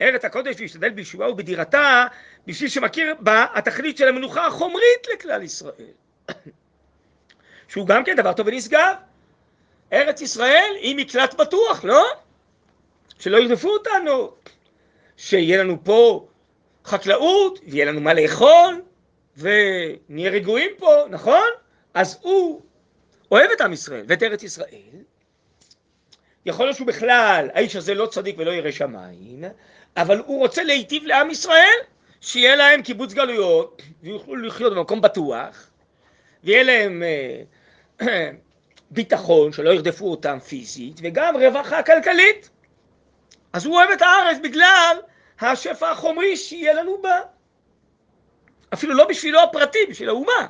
ארץ 0.01 0.25
הקודש 0.25 0.57
וישתדל 0.59 0.91
בישועה 0.91 1.31
ובדירתה, 1.31 2.07
בשביל 2.47 2.69
שמכיר 2.71 3.15
בה 3.21 3.47
התכלית 3.55 3.97
של 3.97 4.09
המנוחה 4.09 4.47
החומרית 4.47 5.07
לכלל 5.15 5.43
ישראל. 5.43 5.93
שהוא 7.69 7.87
גם 7.87 8.05
כן 8.05 8.17
דבר 8.17 8.33
טוב 8.33 8.47
ונשגב. 8.47 8.95
ארץ 9.93 10.21
ישראל 10.21 10.73
היא 10.81 10.97
מקלט 10.97 11.35
בטוח, 11.35 11.85
לא? 11.85 12.05
שלא 13.19 13.37
ירדפו 13.37 13.69
אותנו, 13.69 14.33
שיהיה 15.17 15.63
לנו 15.65 15.85
פה 15.85 16.27
חקלאות, 16.85 17.59
ויהיה 17.67 17.85
לנו 17.85 18.01
מה 18.01 18.15
לאכול, 18.15 18.83
ונהיה 19.37 20.31
רגועים 20.31 20.71
פה, 20.79 21.05
נכון? 21.11 21.49
אז 21.95 22.19
הוא 22.23 22.63
אוהב 23.31 23.51
את 23.51 23.61
עם 23.61 23.73
ישראל 23.73 24.05
ואת 24.09 24.23
ארץ 24.23 24.43
ישראל. 24.43 25.03
יכול 26.47 26.67
להיות 26.67 26.77
שהוא 26.77 26.87
בכלל, 26.87 27.49
האיש 27.55 27.77
הזה 27.77 27.95
לא 27.95 28.07
צדיק 28.07 28.37
ולא 28.39 28.51
ירא 28.51 28.71
שמיים, 28.71 29.45
אבל 29.97 30.19
הוא 30.19 30.39
רוצה 30.39 30.63
להיטיב 30.65 31.05
לעם 31.05 31.31
ישראל, 31.31 31.79
שיהיה 32.23 32.57
להם 32.57 32.83
קיבוץ 32.83 33.13
גלויות, 33.13 33.83
ויוכלו 34.03 34.37
לחיות 34.37 34.75
במקום 34.75 35.01
בטוח, 35.01 35.71
ויהיה 36.45 36.63
להם 36.63 37.03
אה, 38.01 38.07
ביטחון, 38.91 39.53
שלא 39.53 39.71
ירדפו 39.71 40.11
אותם 40.11 40.39
פיזית, 40.39 41.01
וגם 41.03 41.37
רווחה 41.37 41.83
כלכלית. 41.83 42.51
אז 43.53 43.67
הוא 43.67 43.77
אוהב 43.77 43.91
את 43.91 44.03
הארץ 44.03 44.39
בגלל 44.43 44.97
השפע 45.41 45.91
החומרי 45.91 46.37
שיהיה 46.37 46.73
לנו 46.73 47.03
בה. 47.03 47.21
אפילו 48.75 48.95
לא 48.95 49.09
בשבילו 49.09 49.41
הפרטי, 49.41 49.79
בשביל 49.91 50.09
האומה. 50.09 50.47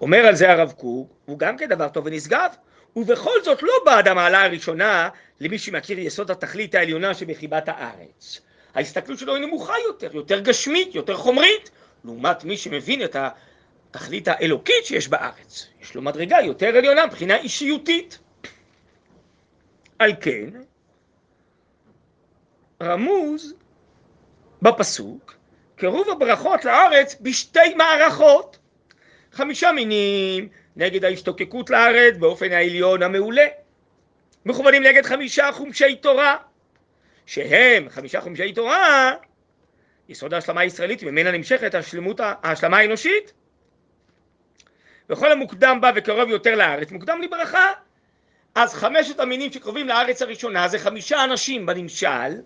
אומר 0.00 0.18
על 0.18 0.34
זה 0.34 0.50
הרב 0.52 0.72
קוק, 0.72 1.12
הוא 1.24 1.38
גם 1.38 1.56
כן 1.56 1.68
דבר 1.68 1.88
טוב 1.88 2.06
ונשגב, 2.06 2.54
ובכל 2.98 3.42
זאת 3.44 3.62
לא 3.62 3.72
בעד 3.84 4.08
המעלה 4.08 4.44
הראשונה 4.44 5.08
למי 5.40 5.58
שמכיר 5.58 5.98
יסוד 5.98 6.30
התכלית 6.30 6.74
העליונה 6.74 7.14
שבחיבת 7.14 7.68
הארץ. 7.68 8.40
ההסתכלות 8.74 9.18
שלו 9.18 9.34
היא 9.34 9.46
נמוכה 9.46 9.74
יותר, 9.86 10.16
יותר 10.16 10.40
גשמית, 10.40 10.94
יותר 10.94 11.16
חומרית, 11.16 11.70
לעומת 12.04 12.44
מי 12.44 12.56
שמבין 12.56 13.04
את 13.04 13.16
התכלית 13.16 14.28
האלוקית 14.28 14.84
שיש 14.84 15.08
בארץ. 15.08 15.66
יש 15.80 15.94
לו 15.94 16.02
מדרגה 16.02 16.36
יותר 16.40 16.76
עליונה 16.76 17.06
מבחינה 17.06 17.36
אישיותית. 17.36 18.18
על 19.98 20.12
כן, 20.20 20.50
רמוז 22.82 23.54
בפסוק, 24.62 25.34
קירוב 25.76 26.08
הברכות 26.10 26.64
לארץ 26.64 27.16
בשתי 27.20 27.74
מערכות. 27.76 28.58
חמישה 29.32 29.72
מינים 29.72 30.48
נגד 30.78 31.04
ההשתוקקות 31.04 31.70
לארץ 31.70 32.16
באופן 32.16 32.52
העליון 32.52 33.02
המעולה. 33.02 33.46
מכוונים 34.46 34.82
נגד 34.82 35.06
חמישה 35.06 35.52
חומשי 35.52 35.96
תורה, 35.96 36.36
שהם 37.26 37.88
חמישה 37.88 38.20
חומשי 38.20 38.52
תורה, 38.52 39.12
יסוד 40.08 40.34
ההשלמה 40.34 40.60
הישראלית, 40.60 41.02
ממנה 41.02 41.30
נמשכת 41.30 41.74
השלמות, 41.74 42.20
ההשלמה 42.20 42.78
האנושית. 42.78 43.32
וכל 45.10 45.32
המוקדם 45.32 45.80
בה 45.80 45.90
וקרוב 45.94 46.28
יותר 46.28 46.54
לארץ, 46.54 46.90
מוקדם 46.90 47.22
לברכה. 47.22 47.72
אז 48.54 48.74
חמשת 48.74 49.20
המינים 49.20 49.52
שקרובים 49.52 49.88
לארץ 49.88 50.22
הראשונה 50.22 50.68
זה 50.68 50.78
חמישה 50.78 51.24
אנשים 51.24 51.66
בנמשל, 51.66 52.40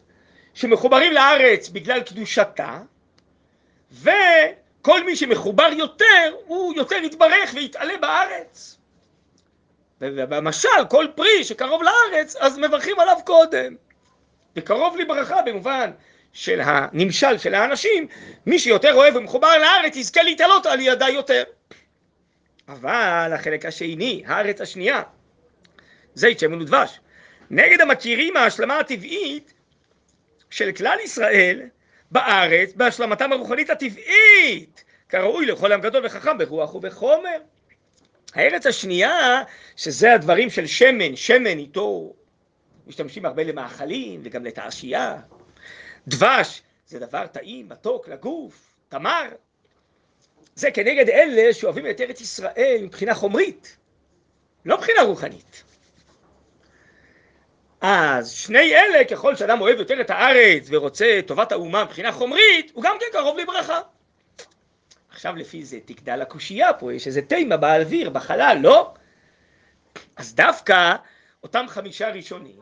שמחוברים 0.55 1.13
לארץ 1.13 1.69
בגלל 1.69 2.01
קדושתה, 2.01 2.79
כל 4.83 5.05
מי 5.05 5.17
שמחובר 5.17 5.69
יותר, 5.73 6.35
הוא 6.47 6.75
יותר 6.75 6.97
יתברך 6.97 7.51
ויתעלה 7.55 7.97
בארץ. 7.97 8.79
ובמשל, 10.01 10.69
כל 10.91 11.07
פרי 11.15 11.45
שקרוב 11.45 11.83
לארץ, 11.83 12.37
אז 12.37 12.59
מברכים 12.59 13.01
עליו 13.01 13.17
קודם. 13.25 13.77
וקרוב 14.57 14.97
לברכה 14.97 15.43
במובן 15.43 15.91
של 16.33 16.61
הנמשל 16.65 17.39
של 17.39 17.55
האנשים, 17.55 18.07
מי 18.47 18.59
שיותר 18.59 18.95
אוהב 18.95 19.17
ומחובר 19.17 19.59
לארץ 19.59 19.97
יזכה 19.97 20.23
להתעלות 20.23 20.67
על 20.67 20.81
ידה 20.81 21.09
יותר. 21.09 21.43
אבל 22.69 23.33
החלק 23.35 23.67
השני, 23.67 24.23
הארץ 24.27 24.61
השנייה, 24.61 25.03
זית 26.15 26.39
שמן 26.39 26.63
ודבש, 26.63 27.01
נגד 27.51 27.81
המכירים 27.81 28.37
ההשלמה 28.37 28.79
הטבעית 28.79 29.53
של 30.51 30.73
כלל 30.73 30.99
ישראל 31.05 31.61
בארץ 32.13 32.73
בהשלמתם 32.77 33.33
הרוחנית 33.33 33.71
הטבעית, 33.71 34.85
כראוי 35.09 35.47
לכל 35.47 35.73
עם 35.73 35.81
גדול 35.81 36.07
וחכם 36.07 36.39
ברוח 36.39 36.75
ובחומר. 36.75 37.39
הארץ 38.35 38.67
השנייה, 38.67 39.43
שזה 39.77 40.15
הדברים 40.15 40.51
של 40.51 40.67
שמן, 40.67 41.17
שמן 41.17 41.59
איתו 41.59 42.15
משתמשים 42.87 43.27
הרבה 43.27 43.45
למאכלים 43.45 44.21
וגם 44.25 44.45
לתעשייה. 44.45 45.17
דבש 46.09 46.63
זה 46.87 46.99
דבר 46.99 47.27
טעים, 47.27 47.69
מתוק, 47.69 48.09
לגוף, 48.09 48.75
תמר. 48.89 49.29
זה 50.55 50.71
כנגד 50.71 51.09
אלה 51.09 51.55
שאוהבים 51.55 51.91
את 51.91 52.01
ארץ 52.01 52.21
ישראל 52.21 52.81
מבחינה 52.83 53.15
חומרית, 53.15 53.77
לא 54.65 54.77
מבחינה 54.77 55.03
רוחנית. 55.03 55.63
אז 57.83 58.31
שני 58.31 58.75
אלה, 58.75 59.05
ככל 59.05 59.37
שאדם 59.37 59.61
אוהב 59.61 59.79
יותר 59.79 60.01
את 60.01 60.11
הארץ 60.11 60.67
ורוצה 60.69 61.21
טובת 61.27 61.53
האומה 61.53 61.85
מבחינה 61.85 62.13
חומרית, 62.13 62.71
הוא 62.75 62.85
גם 62.85 62.97
כן 63.01 63.07
קרוב 63.13 63.39
לברכה. 63.39 63.81
עכשיו 65.11 65.37
לפי 65.37 65.65
זה 65.65 65.79
תגדל 65.85 66.23
הקושייה 66.23 66.73
פה, 66.73 66.95
יש 66.95 67.07
איזה 67.07 67.23
תימה 67.23 67.57
באוויר, 67.57 68.11
בחלל, 68.11 68.59
לא? 68.61 68.95
אז 70.17 70.35
דווקא 70.35 70.95
אותם 71.43 71.65
חמישה 71.69 72.11
ראשונים, 72.11 72.61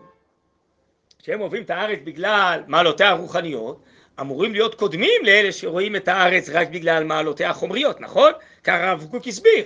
שהם 1.22 1.40
אוהבים 1.40 1.62
את 1.62 1.70
הארץ 1.70 1.98
בגלל 2.04 2.62
מעלותיה 2.66 3.08
הרוחניות, 3.08 3.82
אמורים 4.20 4.52
להיות 4.52 4.74
קודמים 4.74 5.22
לאלה 5.24 5.52
שרואים 5.52 5.96
את 5.96 6.08
הארץ 6.08 6.48
רק 6.48 6.68
בגלל 6.68 7.04
מעלותיה 7.04 7.50
החומריות, 7.50 8.00
נכון? 8.00 8.32
כי 8.64 8.70
הרב 8.70 9.06
קוק 9.10 9.26
הסביר 9.26 9.64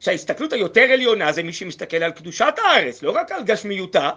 שההסתכלות 0.00 0.52
היותר 0.52 0.80
עליונה 0.92 1.32
זה 1.32 1.42
מי 1.42 1.52
שמסתכל 1.52 1.96
על 1.96 2.12
קדושת 2.12 2.54
הארץ, 2.64 3.02
לא 3.02 3.10
רק 3.10 3.32
על 3.32 3.44
גשמיותה. 3.44 4.10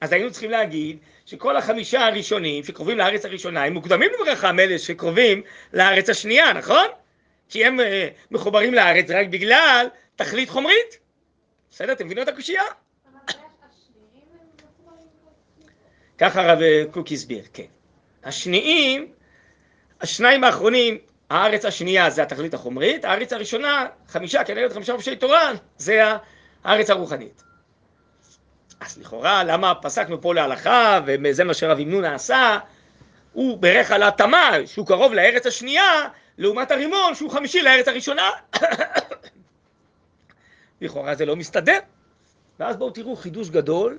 אז 0.00 0.12
היינו 0.12 0.30
צריכים 0.30 0.50
להגיד 0.50 0.98
שכל 1.26 1.56
החמישה 1.56 2.06
הראשונים 2.06 2.64
שקרובים 2.64 2.98
לארץ 2.98 3.24
הראשונה 3.24 3.64
הם 3.64 3.72
מוקדמים 3.72 4.10
לברכה 4.14 4.52
מאלה 4.52 4.78
שקרובים 4.78 5.42
לארץ 5.72 6.10
השנייה, 6.10 6.52
נכון? 6.52 6.86
כי 7.48 7.64
הם 7.64 7.80
uh, 7.80 7.82
מחוברים 8.30 8.74
לארץ 8.74 9.10
רק 9.10 9.26
בגלל 9.26 9.86
תכלית 10.16 10.48
חומרית. 10.50 10.98
בסדר? 11.70 11.92
אתם 11.92 12.06
מבינים 12.06 12.22
את 12.24 12.28
הקושייה? 12.28 12.62
ככה 16.18 16.42
הרב 16.42 16.58
קוק 16.90 17.12
הסביר, 17.12 17.44
כן. 17.52 17.64
השניים, 18.24 19.12
השניים 20.00 20.44
האחרונים, 20.44 20.98
הארץ 21.30 21.64
השנייה 21.64 22.10
זה 22.10 22.22
התכלית 22.22 22.54
החומרית, 22.54 23.04
הארץ 23.04 23.32
הראשונה, 23.32 23.86
חמישה, 24.08 24.44
כנראה 24.44 24.70
חמישה 24.70 24.92
חופשי 24.92 25.16
תורה, 25.16 25.52
זה 25.76 26.02
הארץ 26.64 26.90
הרוחנית. 26.90 27.42
אז 28.80 28.98
לכאורה, 28.98 29.44
למה 29.44 29.74
פסקנו 29.74 30.20
פה 30.20 30.34
להלכה, 30.34 31.00
וזה 31.06 31.44
מה 31.44 31.54
שרב 31.54 31.78
ימנונה 31.78 32.14
עשה, 32.14 32.58
הוא 33.32 33.58
ברך 33.58 33.90
על 33.90 34.02
התמה, 34.02 34.50
שהוא 34.66 34.86
קרוב 34.86 35.12
לארץ 35.12 35.46
השנייה, 35.46 36.08
לעומת 36.38 36.70
הרימון, 36.70 37.14
שהוא 37.14 37.30
חמישי 37.30 37.62
לארץ 37.62 37.88
הראשונה. 37.88 38.30
לכאורה 40.80 41.14
זה 41.14 41.26
לא 41.26 41.36
מסתדר. 41.36 41.78
ואז 42.60 42.76
בואו 42.76 42.90
תראו 42.90 43.16
חידוש 43.16 43.50
גדול 43.50 43.98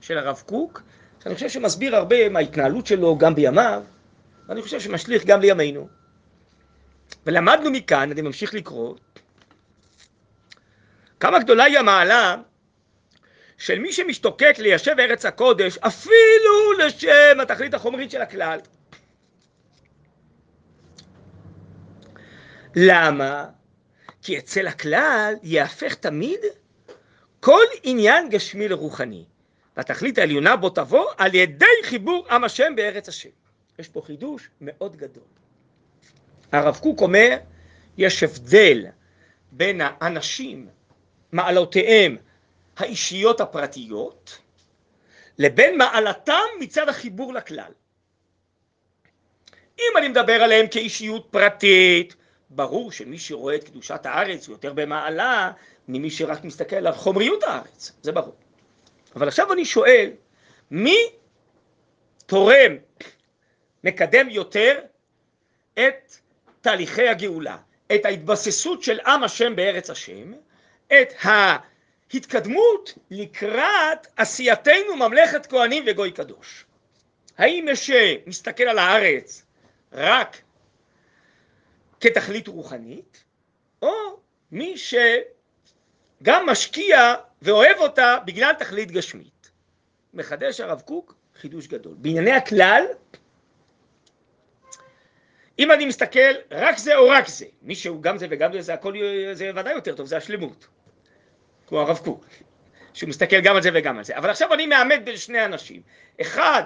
של 0.00 0.18
הרב 0.18 0.42
קוק, 0.46 0.82
שאני 1.22 1.34
חושב 1.34 1.48
שמסביר 1.48 1.96
הרבה 1.96 2.28
מההתנהלות 2.28 2.86
שלו 2.86 3.18
גם 3.18 3.34
בימיו, 3.34 3.82
ואני 4.48 4.62
חושב 4.62 4.80
שמשליך 4.80 5.24
גם 5.24 5.40
לימינו. 5.40 5.88
ולמדנו 7.26 7.70
מכאן, 7.70 8.10
אני 8.10 8.22
ממשיך 8.22 8.54
לקרוא, 8.54 8.94
כמה 11.20 11.38
גדולה 11.38 11.64
היא 11.64 11.78
המעלה 11.78 12.36
של 13.62 13.78
מי 13.78 13.92
שמשתוקק 13.92 14.54
ליישב 14.58 14.94
ארץ 14.98 15.24
הקודש 15.24 15.78
אפילו 15.78 16.72
לשם 16.78 17.40
התכלית 17.42 17.74
החומרית 17.74 18.10
של 18.10 18.22
הכלל. 18.22 18.58
למה? 22.76 23.46
כי 24.22 24.38
אצל 24.38 24.66
הכלל 24.66 25.34
יהפך 25.42 25.94
תמיד 25.94 26.40
כל 27.40 27.64
עניין 27.82 28.28
גשמי 28.28 28.68
לרוחני. 28.68 29.24
והתכלית 29.76 30.18
העליונה 30.18 30.56
בו 30.56 30.70
תבוא 30.70 31.06
על 31.18 31.34
ידי 31.34 31.66
חיבור 31.84 32.26
עם 32.30 32.44
השם 32.44 32.72
בארץ 32.76 33.08
השם. 33.08 33.30
יש 33.78 33.88
פה 33.88 34.02
חידוש 34.06 34.48
מאוד 34.60 34.96
גדול. 34.96 35.24
הרב 36.52 36.78
קוק 36.82 37.00
אומר, 37.00 37.36
יש 37.98 38.22
הבדל 38.22 38.86
בין 39.52 39.80
האנשים, 39.84 40.68
מעלותיהם 41.32 42.16
האישיות 42.76 43.40
הפרטיות, 43.40 44.38
לבין 45.38 45.78
מעלתם 45.78 46.48
מצד 46.60 46.88
החיבור 46.88 47.34
לכלל. 47.34 47.72
אם 49.78 49.96
אני 49.96 50.08
מדבר 50.08 50.42
עליהם 50.42 50.66
כאישיות 50.66 51.28
פרטית, 51.30 52.14
ברור 52.50 52.92
שמי 52.92 53.18
שרואה 53.18 53.54
את 53.54 53.64
קדושת 53.64 54.06
הארץ 54.06 54.48
הוא 54.48 54.54
יותר 54.54 54.72
במעלה 54.72 55.52
ממי 55.88 56.10
שרק 56.10 56.44
מסתכל 56.44 56.86
על 56.86 56.92
חומריות 56.92 57.42
הארץ, 57.42 57.92
זה 58.02 58.12
ברור. 58.12 58.34
אבל 59.16 59.28
עכשיו 59.28 59.52
אני 59.52 59.64
שואל, 59.64 60.10
מי 60.70 60.96
תורם, 62.26 62.76
מקדם 63.84 64.30
יותר 64.30 64.80
את 65.74 66.16
תהליכי 66.60 67.08
הגאולה, 67.08 67.56
את 67.94 68.04
ההתבססות 68.04 68.82
של 68.82 69.00
עם 69.00 69.24
השם 69.24 69.56
בארץ 69.56 69.90
השם, 69.90 70.32
את 70.86 71.12
ההתקדמות 72.14 72.98
לקראת 73.10 74.06
עשייתנו 74.16 74.96
ממלכת 74.96 75.46
כהנים 75.46 75.84
וגוי 75.86 76.12
קדוש. 76.12 76.64
האם 77.38 77.64
מי 77.64 77.76
שמסתכל 77.76 78.62
על 78.62 78.78
הארץ 78.78 79.44
רק 79.92 80.36
כתכלית 82.00 82.48
רוחנית, 82.48 83.24
או 83.82 83.92
מי 84.52 84.74
שגם 84.78 86.46
משקיע 86.46 87.14
ואוהב 87.42 87.78
אותה 87.78 88.16
בגלל 88.24 88.52
תכלית 88.52 88.90
גשמית. 88.90 89.50
מחדש 90.14 90.60
הרב 90.60 90.80
קוק 90.80 91.14
חידוש 91.40 91.66
גדול. 91.66 91.94
בענייני 91.98 92.32
הכלל, 92.32 92.84
אם 95.58 95.72
אני 95.72 95.86
מסתכל 95.86 96.32
רק 96.50 96.78
זה 96.78 96.96
או 96.96 97.08
רק 97.08 97.28
זה, 97.28 97.46
מי 97.62 97.74
שהוא 97.74 98.02
גם 98.02 98.18
זה 98.18 98.26
וגם 98.30 98.52
זה, 98.52 98.62
זה 98.62 98.74
הכל 98.74 98.94
זה 99.32 99.50
ודאי 99.54 99.72
יותר 99.72 99.94
טוב, 99.94 100.06
זה 100.06 100.16
השלמות. 100.16 100.66
כמו 101.72 101.80
הרב 101.80 101.98
קוק, 102.04 102.24
שהוא 102.94 103.08
מסתכל 103.08 103.40
גם 103.40 103.56
על 103.56 103.62
זה 103.62 103.70
וגם 103.74 103.98
על 103.98 104.04
זה. 104.04 104.16
אבל 104.16 104.30
עכשיו 104.30 104.54
אני 104.54 104.66
מאמת 104.66 105.04
בין 105.04 105.16
שני 105.16 105.44
אנשים. 105.44 105.82
אחד 106.20 106.62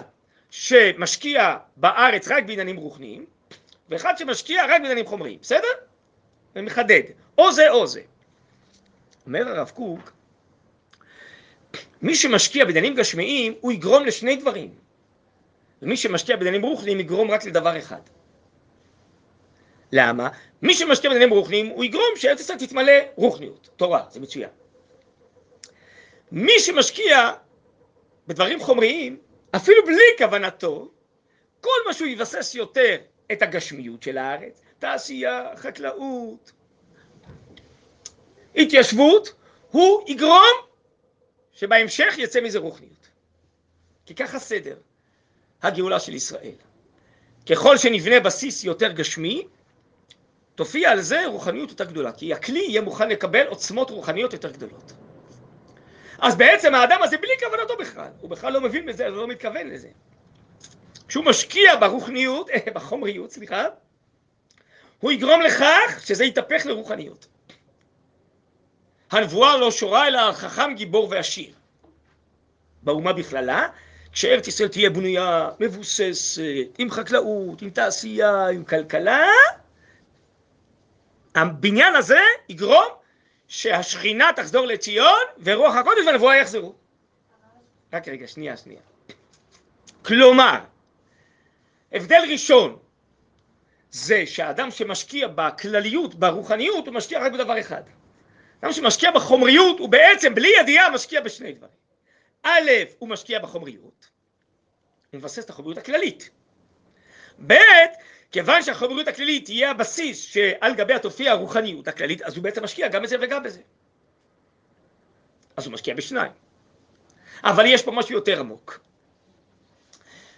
שמשקיע 0.50 1.56
בארץ 1.76 2.28
רק 2.28 2.44
בעניינים 2.44 2.76
רוחניים, 2.76 3.26
ואחד 3.88 4.18
שמשקיע 4.18 4.64
רק 4.64 4.80
בעניינים 4.80 5.06
חומריים, 5.06 5.38
בסדר? 5.42 5.68
ומחדד, 6.56 7.02
או 7.38 7.52
זה 7.52 7.70
או 7.70 7.86
זה. 7.86 8.00
אומר 9.26 9.48
הרב 9.48 9.70
קוק, 9.74 10.12
מי 12.02 12.14
שמשקיע 12.14 12.64
בעניינים 12.64 12.94
גשמיים, 12.94 13.54
הוא 13.60 13.72
יגרום 13.72 14.04
לשני 14.04 14.36
דברים. 14.36 14.74
ומי 15.82 15.96
שמשקיע 15.96 16.36
בעניינים 16.36 16.62
רוחניים 16.62 17.00
יגרום 17.00 17.30
רק 17.30 17.44
לדבר 17.44 17.78
אחד. 17.78 18.00
למה? 19.92 20.28
מי 20.62 20.74
שמשקיע 20.74 21.10
בעניינים 21.10 21.36
רוחניים, 21.36 21.66
הוא 21.66 21.84
יגרום 21.84 22.16
שארץ 22.16 22.40
ישראל 22.40 22.58
תתמלא 22.58 22.92
רוחניות, 23.14 23.68
תורה, 23.76 24.04
זה 24.10 24.20
מצוין. 24.20 24.50
מי 26.32 26.60
שמשקיע 26.60 27.32
בדברים 28.26 28.60
חומריים, 28.60 29.18
אפילו 29.56 29.86
בלי 29.86 30.04
כוונתו, 30.18 30.90
כל 31.60 31.78
מה 31.86 31.94
שהוא 31.94 32.08
יבסס 32.08 32.54
יותר 32.54 32.96
את 33.32 33.42
הגשמיות 33.42 34.02
של 34.02 34.18
הארץ, 34.18 34.60
תעשייה, 34.78 35.48
חקלאות, 35.56 36.52
התיישבות, 38.56 39.32
הוא 39.70 40.04
יגרום 40.08 40.56
שבהמשך 41.52 42.14
יצא 42.18 42.40
מזה 42.40 42.58
רוחניות. 42.58 43.08
כי 44.06 44.14
ככה 44.14 44.38
סדר 44.38 44.76
הגאולה 45.62 46.00
של 46.00 46.14
ישראל. 46.14 46.54
ככל 47.50 47.76
שנבנה 47.76 48.20
בסיס 48.20 48.64
יותר 48.64 48.92
גשמי, 48.92 49.46
תופיע 50.54 50.90
על 50.90 51.00
זה 51.00 51.26
רוחניות 51.26 51.70
יותר 51.70 51.84
גדולה, 51.84 52.12
כי 52.12 52.32
הכלי 52.32 52.60
יהיה 52.60 52.80
מוכן 52.80 53.08
לקבל 53.08 53.46
עוצמות 53.46 53.90
רוחניות 53.90 54.32
יותר 54.32 54.50
גדולות. 54.50 54.92
אז 56.18 56.36
בעצם 56.36 56.74
האדם 56.74 57.02
הזה 57.02 57.16
בלי 57.16 57.32
כוונתו 57.44 57.76
בכלל, 57.76 58.08
הוא 58.20 58.30
בכלל 58.30 58.52
לא 58.52 58.60
מבין 58.60 58.86
בזה, 58.86 59.06
הוא 59.08 59.16
לא 59.16 59.28
מתכוון 59.28 59.68
לזה. 59.68 59.88
כשהוא 61.08 61.24
משקיע 61.24 61.76
ברוחניות, 61.80 62.50
בחומריות, 62.74 63.30
סליחה, 63.30 63.64
הוא 65.00 65.12
יגרום 65.12 65.40
לכך 65.40 66.00
שזה 66.04 66.24
יתהפך 66.24 66.66
לרוחניות. 66.66 67.26
הנבואה 69.10 69.56
לא 69.56 69.70
שורה 69.70 70.08
אלא 70.08 70.20
על 70.20 70.32
חכם, 70.32 70.74
גיבור 70.74 71.08
ועשיר. 71.10 71.52
באומה 72.82 73.12
בכללה, 73.12 73.68
כשארץ 74.12 74.48
ישראל 74.48 74.68
תהיה 74.68 74.90
בנויה, 74.90 75.50
מבוססת, 75.60 76.42
עם 76.78 76.90
חקלאות, 76.90 77.62
עם 77.62 77.70
תעשייה, 77.70 78.46
עם 78.46 78.64
כלכלה, 78.64 79.28
הבניין 81.34 81.96
הזה 81.96 82.20
יגרום 82.48 82.86
שהשכינה 83.48 84.30
תחזור 84.36 84.66
לציון 84.66 85.22
ורוח 85.42 85.74
הקודש 85.74 86.06
והנבואה 86.06 86.36
יחזרו. 86.36 86.74
רק 87.92 88.08
רגע, 88.08 88.26
שנייה, 88.26 88.56
שנייה. 88.56 88.80
כלומר, 90.02 90.58
הבדל 91.92 92.22
ראשון 92.30 92.78
זה 93.90 94.26
שהאדם 94.26 94.70
שמשקיע 94.70 95.28
בכלליות, 95.28 96.14
ברוחניות, 96.14 96.86
הוא 96.86 96.94
משקיע 96.94 97.20
רק 97.20 97.32
בדבר 97.32 97.60
אחד. 97.60 97.82
אדם 98.60 98.72
שמשקיע 98.72 99.10
בחומריות, 99.10 99.78
הוא 99.78 99.88
בעצם, 99.88 100.34
בלי 100.34 100.52
ידיעה, 100.60 100.90
משקיע 100.90 101.20
בשני 101.20 101.52
דברים. 101.52 101.74
א', 102.42 102.70
הוא 102.98 103.08
משקיע 103.08 103.38
בחומריות, 103.38 104.08
הוא 105.12 105.18
מבסס 105.18 105.44
את 105.44 105.50
החומריות 105.50 105.78
הכללית. 105.78 106.30
ב', 107.46 107.54
כיוון 108.36 108.62
שהחומריות 108.62 109.08
הכללית 109.08 109.44
תהיה 109.44 109.70
הבסיס 109.70 110.20
שעל 110.20 110.74
גביה 110.74 110.98
תופיע 110.98 111.32
הרוחניות 111.32 111.88
הכללית, 111.88 112.22
אז 112.22 112.36
הוא 112.36 112.44
בעצם 112.44 112.64
משקיע 112.64 112.88
גם 112.88 113.02
בזה 113.02 113.16
וגם 113.20 113.42
בזה. 113.42 113.60
אז 115.56 115.66
הוא 115.66 115.72
משקיע 115.72 115.94
בשניים. 115.94 116.32
אבל 117.44 117.66
יש 117.66 117.82
פה 117.82 117.90
משהו 117.90 118.14
יותר 118.14 118.40
עמוק. 118.40 118.80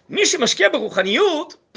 מי 0.08 0.26
שמשקיע 0.26 0.68
ברוחניות, 0.68 1.76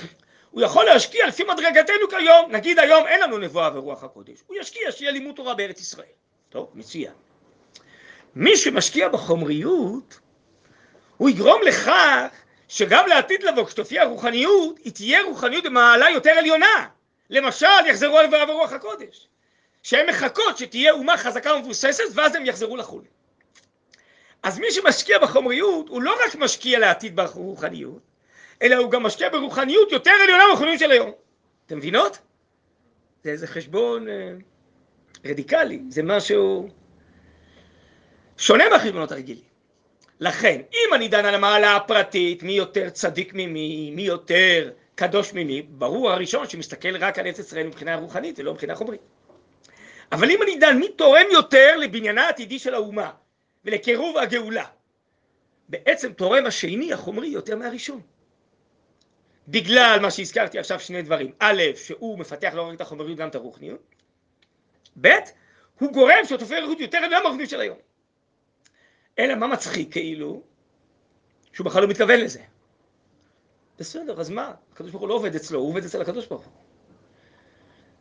הוא 0.51 0.61
יכול 0.61 0.85
להשקיע 0.85 1.27
לפי 1.27 1.43
מדרגתנו 1.43 2.09
כיום. 2.09 2.51
נגיד 2.51 2.79
היום 2.79 3.07
אין 3.07 3.21
לנו 3.21 3.37
נבואה 3.37 3.77
ורוח 3.77 4.03
הקודש. 4.03 4.39
הוא 4.47 4.57
ישקיע 4.59 4.91
שיהיה 4.91 5.11
לימוד 5.11 5.35
תורה 5.35 5.53
בארץ 5.53 5.79
ישראל. 5.79 6.05
טוב, 6.49 6.71
מצוין. 6.73 7.13
מי 8.35 8.57
שמשקיע 8.57 9.09
בחומריות, 9.09 10.19
הוא 11.17 11.29
יגרום 11.29 11.61
לכך 11.61 12.29
שגם 12.71 13.07
לעתיד 13.07 13.43
לבוא, 13.43 13.65
כשתופיע 13.65 14.03
רוחניות, 14.03 14.77
היא 14.83 14.93
תהיה 14.93 15.23
רוחניות 15.23 15.63
במעלה 15.63 16.09
יותר 16.09 16.29
עליונה. 16.29 16.87
למשל, 17.29 17.67
יחזרו 17.89 18.17
על 18.17 18.25
נבואה 18.25 18.49
ורוח 18.49 18.73
הקודש. 18.73 19.27
שהן 19.83 20.09
מחכות 20.09 20.57
שתהיה 20.57 20.91
אומה 20.91 21.17
חזקה 21.17 21.53
ומבוססת, 21.53 22.03
ואז 22.13 22.35
הם 22.35 22.45
יחזרו 22.45 22.77
לחול. 22.77 23.03
אז 24.43 24.59
מי 24.59 24.71
שמשקיע 24.71 25.19
בחומריות, 25.19 25.89
הוא 25.89 26.01
לא 26.01 26.15
רק 26.25 26.35
משקיע 26.35 26.79
לעתיד 26.79 27.15
ברוחניות, 27.15 28.01
אלא 28.61 28.75
הוא 28.75 28.91
גם 28.91 29.03
משקיע 29.03 29.29
ברוחניות 29.29 29.91
יותר 29.91 30.11
עליונה 30.23 30.43
מהרוחניות 30.47 30.79
של 30.79 30.91
היום. 30.91 31.11
אתם 31.65 31.77
מבינות? 31.77 32.17
זה 33.23 33.29
איזה 33.29 33.47
חשבון 33.47 34.09
אה, 34.09 34.33
רדיקלי, 35.25 35.81
זה 35.89 36.03
משהו 36.03 36.69
שונה 38.37 38.69
מהחשבונות 38.69 39.11
הרגילים. 39.11 39.50
לכן, 40.21 40.61
אם 40.73 40.93
אני 40.93 41.07
דן 41.07 41.25
על 41.25 41.35
המעלה 41.35 41.75
הפרטית, 41.75 42.43
מי 42.43 42.51
יותר 42.51 42.89
צדיק 42.89 43.33
ממי, 43.33 43.91
מי 43.95 44.01
יותר 44.01 44.71
קדוש 44.95 45.33
ממי, 45.33 45.61
ברור 45.61 46.11
הראשון 46.11 46.49
שמסתכל 46.49 46.97
רק 46.97 47.19
על 47.19 47.27
ארץ 47.27 47.39
ישראל 47.39 47.67
מבחינה 47.67 47.95
רוחנית 47.95 48.39
ולא 48.39 48.53
מבחינה 48.53 48.75
חומרית. 48.75 49.01
אבל 50.11 50.31
אם 50.31 50.43
אני 50.43 50.55
דן 50.55 50.77
מי 50.77 50.89
תורם 50.89 51.25
יותר 51.31 51.77
לבניינה 51.77 52.25
העתידי 52.25 52.59
של 52.59 52.73
האומה 52.73 53.11
ולקירוב 53.65 54.17
הגאולה, 54.17 54.65
בעצם 55.69 56.13
תורם 56.13 56.45
השני 56.45 56.93
החומרי 56.93 57.27
יותר 57.27 57.55
מהראשון. 57.55 58.01
בגלל 59.47 59.99
מה 60.01 60.11
שהזכרתי 60.11 60.59
עכשיו 60.59 60.79
שני 60.79 61.01
דברים, 61.01 61.31
א', 61.39 61.63
שהוא 61.75 62.19
מפתח 62.19 62.51
לא 62.53 62.61
רק 62.61 62.75
את 62.75 62.81
החומריות 62.81 63.17
גם 63.17 63.27
את 63.27 63.35
הרוחניות, 63.35 63.95
ב', 65.01 65.09
הוא 65.79 65.91
גורם 65.93 66.25
שתופר 66.25 66.65
יותר 66.79 66.99
מהרוחניות 67.09 67.49
של 67.49 67.59
היום. 67.59 67.77
אלא 69.19 69.35
מה 69.35 69.47
מצחיק 69.47 69.91
כאילו? 69.91 70.41
שהוא 71.53 71.65
בכלל 71.65 71.81
לא 71.81 71.87
מתכוון 71.87 72.19
לזה. 72.19 72.39
בסדר, 73.79 74.19
אז 74.19 74.29
מה? 74.29 74.53
הקדוש 74.73 74.91
ברוך 74.91 75.01
הוא 75.01 75.09
לא 75.09 75.13
עובד 75.13 75.35
אצלו, 75.35 75.59
הוא 75.59 75.69
עובד 75.69 75.85
אצל 75.85 76.01
הקדוש 76.01 76.27
ברוך 76.27 76.43
הוא. 76.43 76.53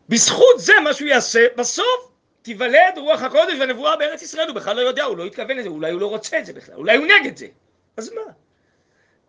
בזכות 0.09 0.59
זה 0.59 0.73
מה 0.85 0.94
שהוא 0.94 1.09
יעשה, 1.09 1.46
בסוף 1.57 2.11
תיוולד 2.42 2.94
רוח 2.96 3.23
הקודש 3.23 3.55
והנבואה 3.61 3.96
בארץ 3.96 4.23
ישראל, 4.23 4.49
הוא 4.49 4.57
בכלל 4.57 4.77
לא 4.77 4.81
יודע, 4.81 5.05
הוא 5.05 5.16
לא 5.16 5.25
התכוון 5.25 5.57
לזה, 5.57 5.68
אולי 5.68 5.90
הוא 5.92 6.01
לא 6.01 6.07
רוצה 6.07 6.38
את 6.38 6.46
זה 6.46 6.53
בכלל, 6.53 6.75
אולי 6.75 6.96
הוא 6.96 7.07
נגד 7.07 7.37
זה. 7.37 7.46
אז 7.96 8.12
מה? 8.12 8.33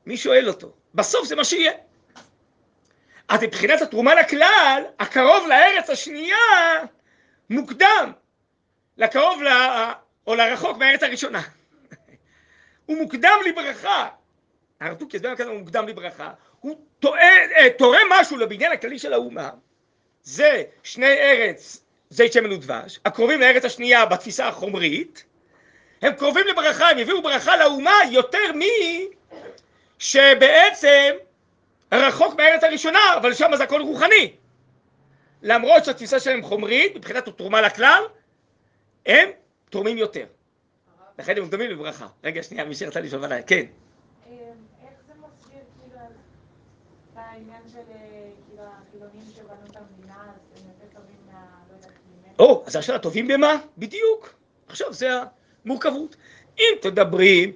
מי 0.06 0.18
שואל 0.18 0.48
אותו? 0.48 0.74
בסוף 0.96 1.28
זה 1.28 1.36
מה 1.36 1.44
שיהיה. 1.44 1.72
אז 3.28 3.44
מבחינת 3.44 3.82
התרומה 3.82 4.16
לכלל, 4.16 4.84
הקרוב 5.00 5.48
לארץ 5.48 5.90
השנייה 5.90 6.38
מוקדם 7.50 8.12
לקרוב 8.98 9.44
ל... 9.44 9.48
או 10.28 10.36
לרחוק 10.36 10.78
מהארץ 10.78 11.04
הראשונה. 11.04 11.42
הוא 12.86 12.98
מוקדם 12.98 13.40
לברכה. 13.46 14.08
הרב 14.80 14.98
יסביר 15.14 15.36
כזה 15.36 15.50
הוא 15.50 15.60
מוקדם 15.60 15.88
לברכה. 15.88 16.32
הוא 16.60 16.82
אה, 17.06 17.70
תורם 17.78 18.08
משהו 18.10 18.38
לבניין 18.38 18.72
הכללי 18.72 19.00
של 19.00 19.14
האומה. 19.14 19.50
זה 20.24 20.64
שני 20.84 21.14
ארץ 21.14 21.84
זית 22.10 22.34
שמן 22.34 22.52
ודבש, 22.52 23.00
הקרובים 23.06 23.42
לארץ 23.42 23.66
השנייה 23.66 24.06
בתפיסה 24.06 24.48
החומרית, 24.48 25.26
הם 26.02 26.14
קרובים 26.14 26.48
לברכה, 26.48 26.90
הם 26.90 27.00
יביאו 27.00 27.22
ברכה 27.22 27.58
לאומה 27.58 27.96
יותר 28.12 28.54
מי 28.56 29.08
שבעצם 30.00 31.12
רחוק 31.92 32.36
מהארץ 32.36 32.64
הראשונה, 32.64 33.00
אבל 33.18 33.34
שם 33.34 33.52
זה 33.58 33.64
הכל 33.64 33.82
רוחני. 33.82 34.34
למרות 35.42 35.86
שהתפיסה 35.86 36.20
שלהם 36.20 36.42
חומרית, 36.42 36.96
מבחינת 36.96 37.28
התרומה 37.28 37.62
לכלל, 37.62 38.04
הם 39.06 39.30
תורמים 39.70 39.98
יותר. 39.98 40.26
לכן 41.22 41.38
הם 41.38 41.50
דומים 41.50 41.72
לברכה. 41.72 42.08
רגע, 42.24 42.44
שנייה, 42.44 42.66
מי 42.66 42.76
שרצה 42.76 43.00
לשאול 43.00 43.24
עליי, 43.26 43.44
כן. 43.48 43.66
אמ, 44.28 44.34
איך 44.84 44.94
זה 45.08 45.14
מסביר 45.14 45.60
כאילו 45.80 46.06
את 47.14 47.18
העניין 47.18 47.62
של 47.72 47.78
אה, 47.78 48.30
כאילו 48.48 48.64
החילונים 48.64 49.22
שבנו 49.36 49.66
את 49.72 49.76
המדינה, 49.76 50.16
אז 50.16 50.62
הם 50.62 50.70
יותר 50.70 51.00
טובים 51.00 51.18
מה... 51.32 51.46
לא 51.70 51.76
יודעת? 51.76 51.92
או, 52.40 52.64
אז 52.68 52.76
עכשיו 52.76 52.96
הטובים 52.96 53.28
במה? 53.28 53.56
בדיוק. 53.78 54.34
עכשיו 54.68 54.94
זה 54.94 55.10
המורכבות. 55.66 56.16
אם 56.60 56.74
תדברי 56.82 57.52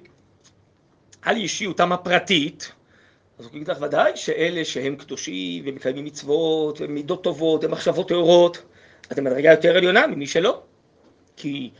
על 1.22 1.36
אישיותם 1.36 1.92
הפרטית, 1.92 2.72
אז 3.38 3.44
הוא 3.44 3.56
יגיד 3.56 3.68
לך 3.68 3.78
ודאי 3.80 4.16
שאלה 4.16 4.64
שהם 4.64 4.96
קדושים 4.96 5.64
ומקיימים 5.66 6.04
מצוות 6.04 6.80
ומידות 6.80 7.24
טובות 7.24 7.64
ומחשבות 7.64 8.08
טהורות, 8.08 8.62
אז 9.10 9.18
הם 9.18 9.24
מדרגה 9.24 9.50
יותר 9.50 9.76
עליונה 9.76 10.06
ממי 10.06 10.26
שלא. 10.26 10.62
כי 11.36 11.70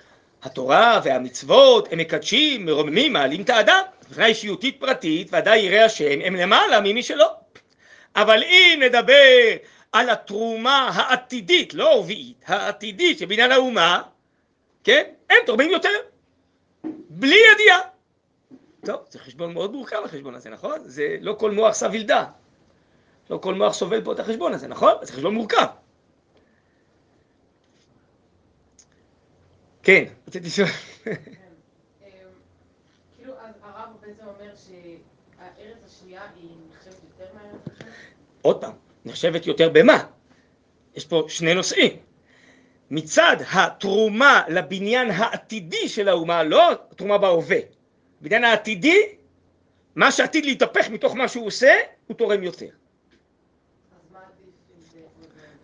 התורה 0.42 1.00
והמצוות 1.04 1.88
הם 1.92 1.98
מקדשים, 1.98 2.66
מרוממים, 2.66 3.12
מעלים 3.12 3.42
את 3.42 3.50
האדם. 3.50 3.82
מבחינה 4.06 4.26
אישיותית 4.26 4.80
פרטית, 4.80 5.28
ודאי 5.32 5.58
ירא 5.58 5.84
השם, 5.84 6.20
הם 6.24 6.36
למעלה 6.36 6.80
ממי 6.80 7.02
שלא. 7.02 7.30
אבל 8.16 8.42
אם 8.42 8.82
נדבר 8.82 9.56
על 9.92 10.10
התרומה 10.10 10.90
העתידית, 10.94 11.74
לא 11.74 11.92
הרביעית, 11.92 12.42
העתידית 12.46 13.18
של 13.18 13.26
בניין 13.26 13.52
האומה, 13.52 14.02
כן? 14.84 15.02
הם 15.30 15.36
תורמים 15.46 15.70
יותר. 15.70 15.98
בלי 17.08 17.38
ידיעה. 17.52 17.80
טוב, 18.84 19.00
זה 19.10 19.18
חשבון 19.18 19.54
מאוד 19.54 19.72
מורכב 19.72 20.02
החשבון 20.04 20.34
הזה, 20.34 20.50
נכון? 20.50 20.78
זה 20.84 21.16
לא 21.20 21.36
כל 21.38 21.50
מוח 21.50 21.74
סביל 21.74 22.02
דע. 22.02 22.24
לא 23.30 23.38
כל 23.38 23.54
מוח 23.54 23.74
סובל 23.74 24.04
פה 24.04 24.12
את 24.12 24.20
החשבון 24.20 24.52
הזה, 24.52 24.68
נכון? 24.68 24.92
זה 25.02 25.12
חשבון 25.12 25.34
מורכב. 25.34 25.66
כן, 29.86 30.04
רציתי 30.28 30.46
לשאול. 30.46 30.68
כאילו, 33.16 33.32
הרב 33.62 33.88
בעצם 34.00 34.26
אומר 34.26 34.52
שהארץ 34.56 35.78
השנייה 35.86 36.22
היא 36.36 36.50
נחשבת 36.70 36.94
יותר 37.04 37.26
מהארץ 37.34 37.60
הראשונה? 37.66 37.90
עוד 38.42 38.60
פעם, 38.60 38.72
נחשבת 39.04 39.46
יותר 39.46 39.68
במה? 39.72 40.04
יש 40.94 41.06
פה 41.06 41.24
שני 41.28 41.54
נושאים. 41.54 41.96
מצד 42.90 43.36
התרומה 43.52 44.42
לבניין 44.48 45.10
העתידי 45.10 45.88
של 45.88 46.08
האומה, 46.08 46.42
לא 46.42 46.72
התרומה 46.72 47.18
בהווה. 47.18 47.58
בניין 48.20 48.44
העתידי, 48.44 49.02
מה 49.94 50.12
שעתיד 50.12 50.44
להתהפך 50.44 50.90
מתוך 50.90 51.14
מה 51.14 51.28
שהוא 51.28 51.46
עושה, 51.46 51.74
הוא 52.06 52.16
תורם 52.16 52.42
יותר. 52.42 52.68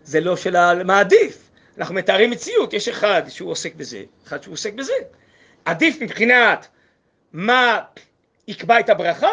זה 0.02 0.20
לא 0.20 0.36
של 0.36 0.82
מה 0.82 1.00
עדיף. 1.00 1.41
אנחנו 1.78 1.94
מתארים 1.94 2.30
מציאות, 2.30 2.72
יש 2.72 2.88
אחד 2.88 3.22
שהוא 3.28 3.50
עוסק 3.50 3.74
בזה, 3.74 4.02
אחד 4.26 4.42
שהוא 4.42 4.52
עוסק 4.52 4.72
בזה. 4.72 4.92
עדיף 5.64 6.02
מבחינת 6.02 6.68
מה 7.32 7.80
יקבע 8.48 8.80
את 8.80 8.88
הברכה, 8.88 9.32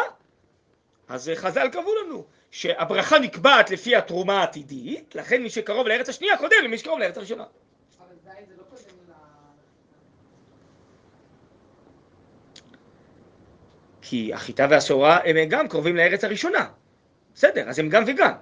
אז 1.08 1.30
חז"ל 1.34 1.68
קבעו 1.68 1.92
לנו 2.04 2.24
שהברכה 2.50 3.18
נקבעת 3.18 3.70
לפי 3.70 3.96
התרומה 3.96 4.40
העתידית, 4.40 5.14
לכן 5.14 5.42
מי 5.42 5.50
שקרוב 5.50 5.86
לארץ 5.86 6.08
השנייה 6.08 6.36
קודם 6.36 6.56
למי 6.64 6.78
שקרוב 6.78 6.98
לארץ 6.98 7.16
הראשונה. 7.16 7.44
אבל 7.98 8.16
זה 8.24 8.54
לא 8.56 8.62
קודם 8.70 8.82
ל... 9.08 9.12
כי 14.02 14.34
החיטה 14.34 14.66
והשעורה 14.70 15.18
הם 15.24 15.36
גם 15.48 15.68
קרובים 15.68 15.96
לארץ 15.96 16.24
הראשונה. 16.24 16.66
בסדר, 17.34 17.68
אז 17.68 17.78
הם 17.78 17.88
גם 17.88 18.04
וגם. 18.06 18.32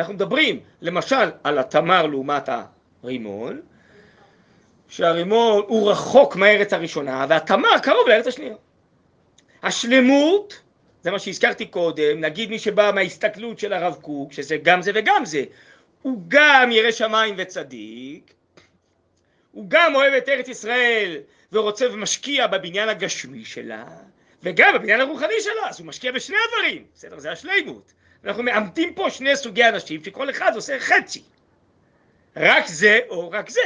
אנחנו 0.00 0.14
מדברים 0.14 0.60
למשל 0.80 1.30
על 1.44 1.58
התמר 1.58 2.06
לעומת 2.06 2.48
הרימון, 3.02 3.60
שהרימון 4.88 5.64
הוא 5.68 5.90
רחוק 5.90 6.36
מהארץ 6.36 6.72
הראשונה 6.72 7.26
והתמר 7.28 7.78
קרוב 7.82 8.08
לארץ 8.08 8.26
השנייה. 8.26 8.56
השלמות, 9.62 10.60
זה 11.02 11.10
מה 11.10 11.18
שהזכרתי 11.18 11.66
קודם, 11.66 12.20
נגיד 12.20 12.50
מי 12.50 12.58
שבא 12.58 12.90
מההסתכלות 12.94 13.58
של 13.58 13.72
הרב 13.72 13.94
קוק, 14.00 14.32
שזה 14.32 14.56
גם 14.62 14.82
זה 14.82 14.90
וגם 14.94 15.24
זה, 15.24 15.44
הוא 16.02 16.22
גם 16.28 16.72
ירא 16.72 16.90
שמיים 16.90 17.34
וצדיק, 17.38 18.34
הוא 19.52 19.64
גם 19.68 19.94
אוהב 19.94 20.14
את 20.14 20.28
ארץ 20.28 20.48
ישראל 20.48 21.18
ורוצה 21.52 21.86
ומשקיע 21.92 22.46
בבניין 22.46 22.88
הגשמי 22.88 23.44
שלה, 23.44 23.84
וגם 24.42 24.74
בבניין 24.74 25.00
הרוחני 25.00 25.40
שלה, 25.40 25.68
אז 25.68 25.80
הוא 25.80 25.86
משקיע 25.86 26.12
בשני 26.12 26.36
הדברים, 26.48 26.84
בסדר? 26.94 27.18
זה 27.18 27.32
השלימות. 27.32 27.92
אנחנו 28.26 28.42
מאמתים 28.42 28.94
פה 28.94 29.10
שני 29.10 29.36
סוגי 29.36 29.64
אנשים 29.64 30.04
שכל 30.04 30.30
אחד 30.30 30.52
עושה 30.54 30.80
חצי. 30.80 31.22
רק 32.36 32.66
זה 32.66 33.00
או 33.08 33.30
רק 33.30 33.50
זה. 33.50 33.60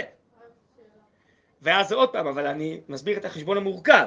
ואז 1.62 1.92
עוד 1.92 2.09
פעם, 2.09 2.27
אבל 2.27 2.46
אני 2.46 2.81
מסביר 2.88 3.18
את 3.18 3.25
החשבון 3.25 3.57
המורכב. 3.57 4.07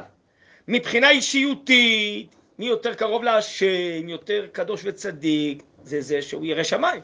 מבחינה 0.67 1.09
אישיותית, 1.09 2.35
מי 2.59 2.65
יותר 2.65 2.93
קרוב 2.93 3.23
להשם, 3.23 4.09
יותר 4.09 4.47
קדוש 4.51 4.81
וצדיק, 4.83 5.63
זה 5.83 6.01
זה 6.01 6.21
שהוא 6.21 6.45
ירא 6.45 6.63
שמיים. 6.63 7.01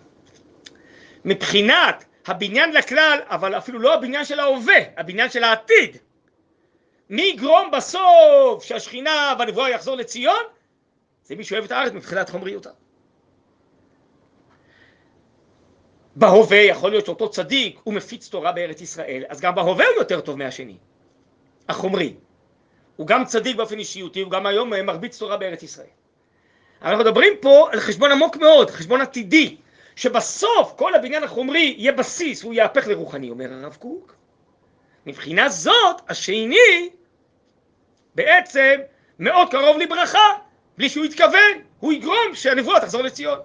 מבחינת 1.25 2.05
הבניין 2.25 2.73
לכלל, 2.73 3.19
אבל 3.25 3.57
אפילו 3.57 3.79
לא 3.79 3.93
הבניין 3.93 4.25
של 4.25 4.39
ההווה, 4.39 4.77
הבניין 4.97 5.29
של 5.29 5.43
העתיד. 5.43 5.97
מי 7.09 7.21
יגרום 7.21 7.71
בסוף 7.71 8.63
שהשכינה 8.63 9.33
והנבואה 9.39 9.69
יחזור 9.69 9.95
לציון? 9.95 10.43
זה 11.23 11.35
מי 11.35 11.43
שאוהב 11.43 11.63
את 11.63 11.71
הארץ 11.71 11.91
מבחינת 11.93 12.29
חומריותה. 12.29 12.69
בהווה 16.19 16.57
יכול 16.57 16.91
להיות 16.91 17.05
שאותו 17.05 17.29
צדיק 17.29 17.79
הוא 17.83 17.93
מפיץ 17.93 18.27
תורה 18.27 18.51
בארץ 18.51 18.81
ישראל, 18.81 19.23
אז 19.29 19.41
גם 19.41 19.55
בהווה 19.55 19.85
הוא 19.85 19.95
יותר 19.97 20.21
טוב 20.21 20.37
מהשני, 20.37 20.77
החומרי. 21.69 22.13
הוא 22.95 23.07
גם 23.07 23.25
צדיק 23.25 23.55
באופן 23.55 23.79
אישיותי, 23.79 24.21
הוא 24.21 24.31
גם 24.31 24.45
היום 24.45 24.69
מרביץ 24.69 25.19
תורה 25.19 25.37
בארץ 25.37 25.63
ישראל. 25.63 25.87
אנחנו 26.81 26.99
מדברים 26.99 27.33
פה 27.41 27.69
על 27.71 27.79
חשבון 27.79 28.11
עמוק 28.11 28.37
מאוד, 28.37 28.69
חשבון 28.69 29.01
עתידי, 29.01 29.57
שבסוף 29.95 30.73
כל 30.75 30.95
הבניין 30.95 31.23
החומרי 31.23 31.75
יהיה 31.77 31.91
בסיס, 31.91 32.43
הוא 32.43 32.53
יהפך 32.53 32.87
לרוחני, 32.87 33.29
אומר 33.29 33.53
הרב 33.53 33.77
קוק. 33.79 34.15
מבחינה 35.05 35.49
זאת, 35.49 36.01
השני 36.09 36.89
בעצם 38.15 38.75
מאוד 39.19 39.51
קרוב 39.51 39.77
לברכה, 39.77 40.27
בלי 40.77 40.89
שהוא 40.89 41.05
יתכוון, 41.05 41.61
הוא 41.79 41.93
יגרום 41.93 42.33
שהנבואה 42.33 42.79
תחזור 42.79 43.01
לציון. 43.01 43.39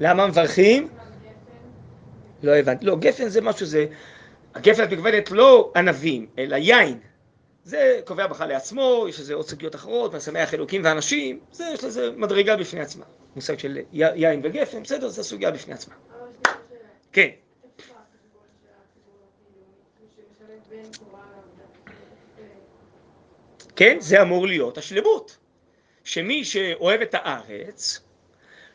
למה 0.00 0.26
מברכים? 0.26 0.88
לא 2.42 2.56
הבנתי. 2.56 2.86
לא, 2.86 2.96
גפן 2.96 3.28
זה 3.28 3.40
משהו, 3.40 3.66
זה... 3.66 3.86
הגפן 4.54 4.84
את 4.84 4.92
מתכוונת 4.92 5.30
לא 5.30 5.72
ענבים, 5.76 6.26
אלא 6.38 6.56
יין. 6.56 6.98
זה 7.64 8.00
קובע 8.04 8.26
בכלל 8.26 8.48
לעצמו, 8.48 9.06
יש 9.08 9.20
לזה 9.20 9.34
עוד 9.34 9.48
סוגיות 9.48 9.74
אחרות, 9.74 10.14
משמח 10.14 10.54
אלוקים 10.54 10.82
ואנשים, 10.84 11.40
זה, 11.52 11.64
יש 11.74 11.84
לזה 11.84 12.10
מדרגה 12.16 12.56
בפני 12.56 12.80
עצמה. 12.80 13.04
מושג 13.36 13.58
של 13.58 13.78
יין 13.92 14.40
וגפן, 14.44 14.82
בסדר, 14.82 15.08
זו 15.08 15.24
סוגיה 15.24 15.50
בפני 15.50 15.74
עצמה. 15.74 15.94
כן. 17.12 17.28
כן, 23.76 23.96
זה 24.00 24.22
אמור 24.22 24.46
להיות 24.46 24.78
השלמות. 24.78 25.36
שמי 26.04 26.44
שאוהב 26.44 27.00
את 27.00 27.14
הארץ, 27.14 28.00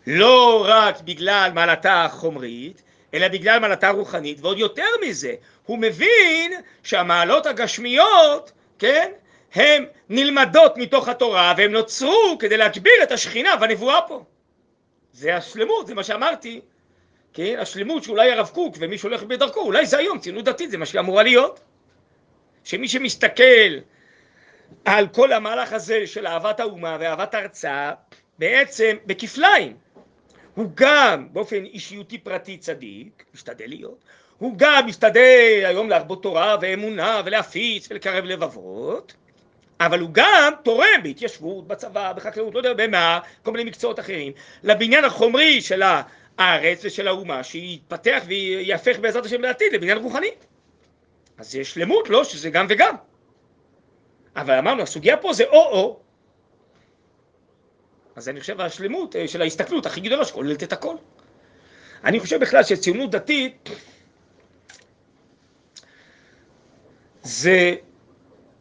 לא 0.08 0.66
רק 0.68 1.02
בגלל 1.02 1.52
מעלתה 1.54 2.06
החומרית, 2.06 2.82
אלא 3.14 3.28
בגלל 3.28 3.60
מעלתה 3.60 3.88
הרוחנית, 3.88 4.38
ועוד 4.42 4.58
יותר 4.58 4.88
מזה, 5.02 5.34
הוא 5.66 5.78
מבין 5.78 6.54
שהמעלות 6.84 7.46
הגשמיות, 7.46 8.52
כן, 8.80 9.12
הן 9.56 9.86
נלמדות 10.10 10.78
מתוך 10.78 11.08
התורה, 11.08 11.54
והן 11.58 11.72
נוצרו 11.72 12.38
כדי 12.40 12.58
להגביר 12.58 12.94
את 13.04 13.12
השכינה 13.12 13.56
והנבואה 13.62 14.02
פה. 14.08 14.24
זה 15.14 15.36
השלמות, 15.36 15.88
זה 15.88 15.96
מה 15.96 16.04
שאמרתי, 16.04 16.62
כן, 17.34 17.56
השלמות 17.60 18.04
שאולי 18.04 18.32
הרב 18.32 18.50
קוק 18.54 18.76
ומי 18.80 18.98
שהולך 18.98 19.24
בדרכו, 19.24 19.60
אולי 19.60 19.86
זה 19.86 19.98
היום, 19.98 20.20
ציונות 20.20 20.46
דתית, 20.46 20.72
זה 20.72 20.78
מה 20.78 20.86
שאמורה 20.86 21.24
להיות. 21.24 21.60
שמי 22.64 22.88
שמסתכל 22.88 23.78
על 24.86 25.08
כל 25.08 25.34
המהלך 25.34 25.74
הזה 25.74 26.08
של 26.08 26.28
אהבת 26.28 26.60
האומה 26.60 26.98
ואהבת 27.00 27.36
ארצה, 27.36 27.92
בעצם 28.40 28.98
בכפליים. 29.06 29.78
הוא 30.62 30.70
גם 30.76 31.28
באופן 31.34 31.64
אישיותי 31.66 32.18
פרטי 32.18 32.58
צדיק, 32.58 33.26
משתדל 33.34 33.66
להיות, 33.68 34.04
הוא 34.38 34.54
גם 34.58 34.86
משתדל 34.88 35.64
היום 35.66 35.90
להרבות 35.90 36.24
תורה 36.24 36.58
ואמונה 36.62 37.22
ולהפיץ 37.26 37.88
ולקרב 37.92 38.26
לבבות, 38.26 39.14
אבל 39.80 40.00
הוא 40.00 40.10
גם 40.14 40.54
תורם 40.64 41.04
בהתיישבות, 41.04 41.68
בצבא, 41.68 42.14
בחקלאות, 42.14 42.54
לא 42.54 42.60
יודע 42.60 42.74
במה, 42.74 43.20
כל 43.44 43.52
מיני 43.52 43.64
מקצועות 43.64 44.00
אחרים, 44.00 44.34
לבניין 44.64 45.04
החומרי 45.04 45.62
של 45.62 45.82
הארץ 46.38 46.86
ושל 46.86 47.08
האומה, 47.08 47.44
שיתפתח 47.44 48.24
ויהפך 48.26 49.00
בעזרת 49.00 49.26
השם 49.26 49.42
בעתיד 49.42 49.74
לבניין 49.74 49.98
רוחני. 49.98 50.32
אז 51.38 51.56
יש 51.56 51.74
שלמות, 51.74 52.10
לא? 52.10 52.24
שזה 52.24 52.50
גם 52.50 52.66
וגם. 52.70 52.96
אבל 54.36 54.58
אמרנו, 54.58 54.82
הסוגיה 54.82 55.18
פה 55.18 55.34
זה 55.34 55.44
או-או. 55.44 56.00
אז 58.16 58.30
אני 58.30 58.40
חושב 58.40 58.62
השלמות 58.62 59.16
אה, 59.16 59.28
של 59.28 59.42
ההסתכלות 59.42 59.86
הכי 59.86 60.02
גדולה 60.02 60.26
שכוללת 60.26 60.64
את 60.64 60.74
הכל. 60.74 60.96
אני 62.04 62.20
חושב 62.20 62.40
בכלל 62.40 62.64
שציונות 62.64 63.12
דתית 63.12 63.70
זה, 67.24 67.76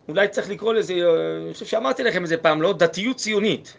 אולי 0.09 0.29
צריך 0.29 0.51
לקרוא 0.51 0.75
לזה, 0.75 0.95
אה, 0.95 1.37
אני 1.45 1.53
חושב 1.53 1.67
שאמרתי 1.67 2.03
לכם 2.03 2.25
את 2.25 2.29
זה 2.29 2.37
פעם, 2.37 2.63
לא? 2.63 2.73
דתיות 2.73 3.17
ציונית. 3.17 3.77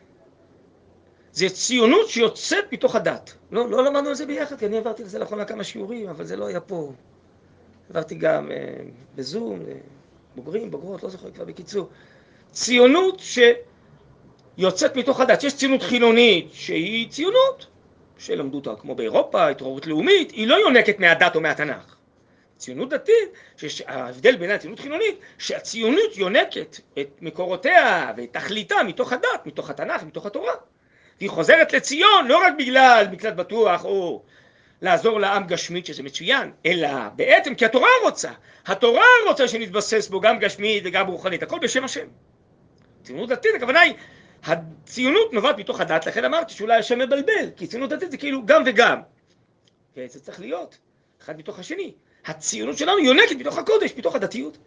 זה 1.33 1.49
ציונות 1.49 2.09
שיוצאת 2.09 2.73
מתוך 2.73 2.95
הדת. 2.95 3.33
לא, 3.51 3.69
לא 3.69 3.83
למדנו 3.85 4.09
על 4.09 4.15
זה 4.15 4.25
ביחד, 4.25 4.59
כי 4.59 4.65
אני 4.65 4.77
עברתי 4.77 5.03
לזה 5.03 5.19
לאחרונה 5.19 5.45
כמה 5.45 5.63
שיעורים, 5.63 6.09
אבל 6.09 6.25
זה 6.25 6.35
לא 6.35 6.45
היה 6.45 6.59
פה. 6.59 6.91
עברתי 7.89 8.15
גם 8.15 8.51
אה, 8.51 8.57
בזום, 9.15 9.59
בוגרים, 10.35 10.71
בוגרות, 10.71 11.03
לא 11.03 11.09
זוכר 11.09 11.31
כבר 11.31 11.45
בקיצור. 11.45 11.89
ציונות 12.51 13.19
שיוצאת 14.57 14.95
מתוך 14.95 15.19
הדת. 15.19 15.43
יש 15.43 15.55
ציונות 15.55 15.81
חילונית 15.83 16.49
שהיא 16.53 17.09
ציונות, 17.09 17.67
שלמדו 18.17 18.57
אותה 18.57 18.81
כמו 18.81 18.95
באירופה, 18.95 19.47
התעוררות 19.47 19.87
לאומית, 19.87 20.31
היא 20.31 20.47
לא 20.47 20.55
יונקת 20.55 20.99
מהדת 20.99 21.35
או 21.35 21.41
מהתנ"ך. 21.41 21.95
ציונות 22.57 22.89
דתית, 22.89 23.29
שההבדל 23.57 24.35
בין 24.35 24.51
הציונות 24.51 24.79
חילונית, 24.79 25.19
שהציונות 25.37 26.17
יונקת 26.17 26.79
את 26.99 27.07
מקורותיה 27.21 28.11
ואת 28.17 28.33
תכליתה 28.33 28.75
מתוך 28.87 29.13
הדת, 29.13 29.45
מתוך 29.45 29.69
התנ"ך, 29.69 30.03
מתוך 30.03 30.25
התורה. 30.25 30.53
והיא 31.19 31.29
חוזרת 31.29 31.73
לציון 31.73 32.27
לא 32.27 32.37
רק 32.37 32.53
בגלל 32.57 33.05
מקלט 33.11 33.33
בטוח 33.33 33.85
או 33.85 34.21
לעזור 34.81 35.19
לעם 35.19 35.47
גשמית 35.47 35.85
שזה 35.85 36.03
מצוין, 36.03 36.51
אלא 36.65 36.89
בעצם 37.15 37.55
כי 37.55 37.65
התורה 37.65 37.89
רוצה, 38.03 38.31
התורה 38.65 39.05
רוצה 39.27 39.47
שנתבסס 39.47 40.07
בו 40.07 40.21
גם 40.21 40.39
גשמית 40.39 40.83
וגם 40.85 41.07
רוחנית, 41.07 41.43
הכל 41.43 41.59
בשם 41.59 41.83
השם. 41.83 42.07
ציונות 43.03 43.29
דתית, 43.29 43.51
הכוונה 43.55 43.79
היא, 43.79 43.93
הציונות 44.43 45.33
נובעת 45.33 45.57
מתוך 45.57 45.79
הדת, 45.79 46.05
לכן 46.05 46.25
אמרתי 46.25 46.53
שאולי 46.53 46.77
השם 46.77 46.99
מבלבל, 46.99 47.49
כי 47.55 47.67
ציונות 47.67 47.89
דתית 47.89 48.11
זה 48.11 48.17
כאילו 48.17 48.45
גם 48.45 48.63
וגם. 48.65 48.99
וזה 49.97 50.19
צריך 50.19 50.39
להיות, 50.39 50.77
אחד 51.21 51.37
מתוך 51.37 51.59
השני. 51.59 51.93
הציונות 52.25 52.77
שלנו 52.77 52.99
יונקת 52.99 53.35
מתוך 53.39 53.57
הקודש, 53.57 53.93
מתוך 53.97 54.15
הדתיות. 54.15 54.57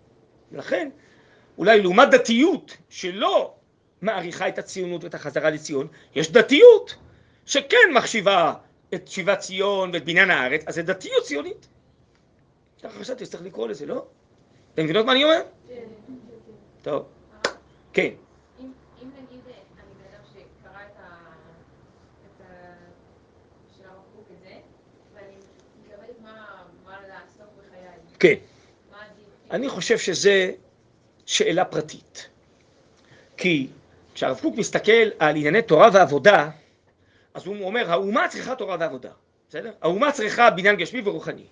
ולכן, 0.53 0.89
אולי 1.59 1.83
לעומת 1.83 2.11
דתיות 2.11 2.77
שלא 2.89 3.55
מעריכה 4.03 4.49
את 4.49 4.59
הציונות 4.59 5.05
ואת 5.05 5.15
החזרה 5.15 5.51
לציון, 5.51 5.87
יש 6.15 6.33
דתיות 6.33 6.95
שכן 7.47 7.93
מחשיבה 7.95 8.55
את 8.95 9.09
שיבת 9.09 9.39
ציון 9.39 9.91
ואת 9.93 10.05
בניין 10.05 10.31
הארץ, 10.31 10.63
אז 10.67 10.75
זה 10.75 10.83
דתיות 10.83 11.25
ציונית. 11.25 11.69
ככה 12.83 12.99
חשבתי 12.99 13.25
שצריך 13.25 13.43
לקרוא 13.43 13.69
לזה, 13.69 13.87
לא? 13.87 14.07
אתם 14.75 14.85
מבינות 14.85 15.07
מה 15.07 15.13
אני 15.13 15.25
אומר? 15.25 15.43
כן. 15.69 15.75
טוב. 16.83 17.05
כן. 17.93 18.11
כן. 28.25 28.35
אני 29.51 29.69
חושב 29.69 29.99
שזה 29.99 30.51
שאלה 31.27 31.65
פרטית. 31.65 32.29
כי 33.37 33.67
כשהרב 34.15 34.39
קוק 34.41 34.57
מסתכל 34.57 35.11
על 35.19 35.37
ענייני 35.37 35.63
תורה 35.63 35.89
ועבודה, 35.93 36.51
אז 37.35 37.47
הוא 37.47 37.65
אומר, 37.65 37.91
האומה 37.91 38.29
צריכה 38.29 38.55
תורה 38.55 38.77
ועבודה, 38.81 39.11
בסדר? 39.49 39.73
האומה 39.83 40.13
צריכה 40.13 40.51
בניין 40.51 40.77
גשמי 40.77 41.01
ורוחני. 41.05 41.47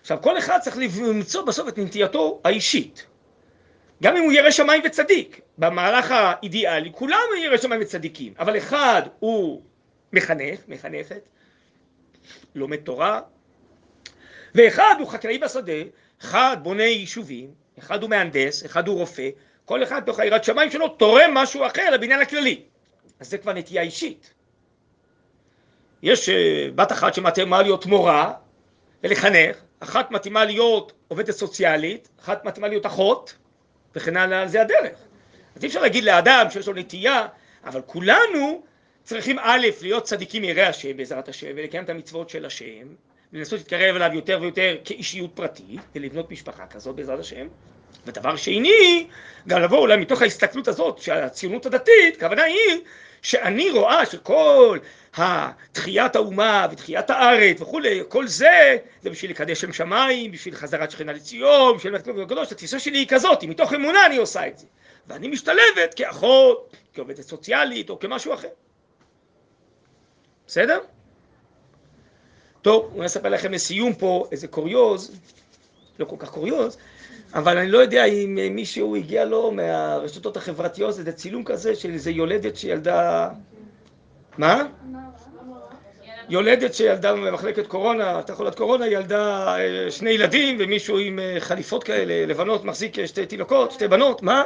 עכשיו, 0.00 0.18
כל 0.22 0.38
אחד 0.38 0.58
צריך 0.62 0.76
למצוא 0.78 1.42
בסוף 1.42 1.68
את 1.68 1.78
נטייתו 1.78 2.40
האישית. 2.44 3.06
גם 4.02 4.16
אם 4.16 4.22
הוא 4.22 4.32
ירא 4.32 4.50
שמיים 4.50 4.82
וצדיק, 4.84 5.40
במהלך 5.58 6.10
האידיאלי, 6.10 6.90
כולם 6.92 7.18
ירא 7.42 7.56
שמיים 7.56 7.80
וצדיקים, 7.80 8.32
אבל 8.38 8.58
אחד 8.58 9.02
הוא 9.18 9.62
מחנך, 10.12 10.60
מחנכת, 10.68 11.28
לומד 12.54 12.76
תורה, 12.76 13.20
ואחד 14.54 14.94
הוא 14.98 15.08
חקלאי 15.08 15.38
בשדה, 15.38 15.72
אחד 16.22 16.56
בונה 16.62 16.82
יישובים, 16.82 17.50
אחד 17.78 18.02
הוא 18.02 18.10
מהנדס, 18.10 18.66
אחד 18.66 18.88
הוא 18.88 18.98
רופא, 18.98 19.28
כל 19.64 19.82
אחד 19.82 20.00
תוך 20.06 20.20
היראת 20.20 20.44
שמיים 20.44 20.70
שלו 20.70 20.88
תורם 20.88 21.30
משהו 21.34 21.66
אחר 21.66 21.90
לבניין 21.90 22.20
הכללי. 22.20 22.62
אז 23.20 23.30
זה 23.30 23.38
כבר 23.38 23.52
נטייה 23.52 23.82
אישית. 23.82 24.34
יש 26.02 26.28
uh, 26.28 26.32
בת 26.74 26.92
אחת 26.92 27.14
שמתאימה 27.14 27.62
להיות 27.62 27.86
מורה 27.86 28.32
ולחנך, 29.02 29.56
אחת 29.80 30.10
מתאימה 30.10 30.44
להיות 30.44 30.92
עובדת 31.08 31.30
סוציאלית, 31.30 32.08
אחת 32.20 32.44
מתאימה 32.44 32.68
להיות 32.68 32.86
אחות, 32.86 33.34
וכן 33.94 34.16
הלאה, 34.16 34.48
זה 34.48 34.60
הדרך. 34.60 34.98
אז 35.56 35.62
אי 35.62 35.68
אפשר 35.68 35.80
להגיד 35.80 36.04
לאדם 36.04 36.46
שיש 36.50 36.66
לו 36.68 36.74
נטייה, 36.74 37.26
אבל 37.64 37.80
כולנו 37.86 38.62
צריכים 39.02 39.38
א', 39.38 39.66
להיות 39.82 40.04
צדיקים 40.04 40.44
יראי 40.44 40.64
השם 40.64 40.96
בעזרת 40.96 41.28
השם, 41.28 41.50
ולקיים 41.56 41.84
את 41.84 41.90
המצוות 41.90 42.30
של 42.30 42.44
השם, 42.44 42.86
ולנסות 43.32 43.58
להתקרב 43.58 43.96
אליו 43.96 44.10
יותר 44.14 44.38
ויותר 44.40 44.76
כאישיות 44.84 45.30
פרטית, 45.34 45.80
ולבנות 45.94 46.30
משפחה 46.30 46.66
כזאת 46.66 46.96
בעזרת 46.96 47.20
השם. 47.20 47.48
ודבר 48.06 48.36
שני, 48.36 49.06
גם 49.48 49.62
לבוא 49.62 49.78
אולי 49.78 49.96
מתוך 49.96 50.22
ההסתכלות 50.22 50.68
הזאת 50.68 50.98
של 50.98 51.12
הציונות 51.12 51.66
הדתית, 51.66 52.16
הכוונה 52.16 52.42
היא 52.42 52.80
שאני 53.22 53.70
רואה 53.70 54.06
שכל 54.06 54.78
התחיית 55.14 56.16
האומה 56.16 56.66
ותחיית 56.72 57.10
הארץ 57.10 57.60
וכולי, 57.60 58.00
כל 58.08 58.26
זה, 58.26 58.76
זה 59.02 59.10
בשביל 59.10 59.30
לקדש 59.30 59.60
שם 59.60 59.72
שמיים, 59.72 60.32
בשביל 60.32 60.54
חזרת 60.54 60.90
שכינה 60.90 61.12
לציון, 61.12 61.76
בשביל 61.76 61.94
מתקדום 61.94 62.20
הקדוש, 62.20 62.52
התפיסה 62.52 62.78
שלי 62.78 62.98
היא 62.98 63.06
כזאת, 63.08 63.44
מתוך 63.44 63.72
אמונה 63.72 64.06
אני 64.06 64.16
עושה 64.16 64.46
את 64.46 64.58
זה. 64.58 64.66
ואני 65.06 65.28
משתלבת 65.28 65.94
כאחות, 65.96 66.76
כעובדת 66.94 67.20
סוציאלית 67.20 67.90
או 67.90 67.98
כמשהו 67.98 68.34
אחר. 68.34 68.48
בסדר? 70.46 70.78
טוב, 72.62 72.92
אני 72.96 73.06
אספר 73.06 73.28
לכם 73.28 73.52
לסיום 73.52 73.94
פה 73.94 74.26
איזה 74.32 74.48
קוריוז, 74.48 75.20
לא 75.98 76.04
כל 76.04 76.16
כך 76.18 76.30
קוריוז, 76.30 76.76
אבל 77.34 77.58
אני 77.58 77.68
לא 77.68 77.78
יודע 77.78 78.04
אם 78.04 78.38
מישהו 78.50 78.96
הגיע 78.96 79.24
לו 79.24 79.52
מהרשתות 79.52 80.36
החברתיות 80.36 80.98
איזה 80.98 81.12
צילום 81.12 81.44
כזה 81.44 81.74
של 81.74 81.90
איזה 81.90 82.10
יולדת 82.10 82.56
שילדה... 82.56 83.28
מה? 84.38 84.64
יולדת 86.28 86.74
שילדה 86.74 87.12
במחלקת 87.12 87.66
קורונה, 87.66 88.16
הייתה 88.16 88.34
חולת 88.34 88.54
קורונה, 88.54 88.86
ילדה 88.86 89.56
אה, 89.58 89.90
שני 89.90 90.10
ילדים 90.10 90.56
ומישהו 90.60 90.98
עם 90.98 91.18
אה, 91.18 91.36
חליפות 91.38 91.84
כאלה 91.84 92.26
לבנות 92.26 92.64
מחזיק 92.64 93.06
שתי 93.06 93.26
תינוקות, 93.26 93.72
שתי 93.72 93.88
בנות, 93.88 94.22
מה? 94.22 94.42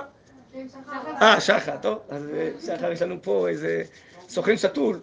אה, 1.22 1.40
שחר, 1.40 1.76
טוב, 1.82 1.98
אז 2.08 2.28
אה, 2.34 2.50
שחר 2.66 2.92
יש 2.92 3.02
לנו 3.02 3.22
פה 3.22 3.48
איזה 3.48 3.82
סוכן 4.28 4.56
שתול. 4.56 5.00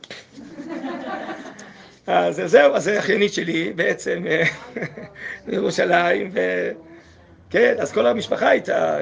אז 2.12 2.42
זהו, 2.46 2.76
אז 2.76 2.84
זה 2.84 3.00
אחיינית 3.00 3.34
שלי 3.34 3.74
בעצם 3.74 4.24
בירושלים, 5.48 6.32
כן, 7.50 7.76
אז 7.80 7.92
כל 7.92 8.08
המשפחה 8.08 8.50
הייתה 8.50 8.98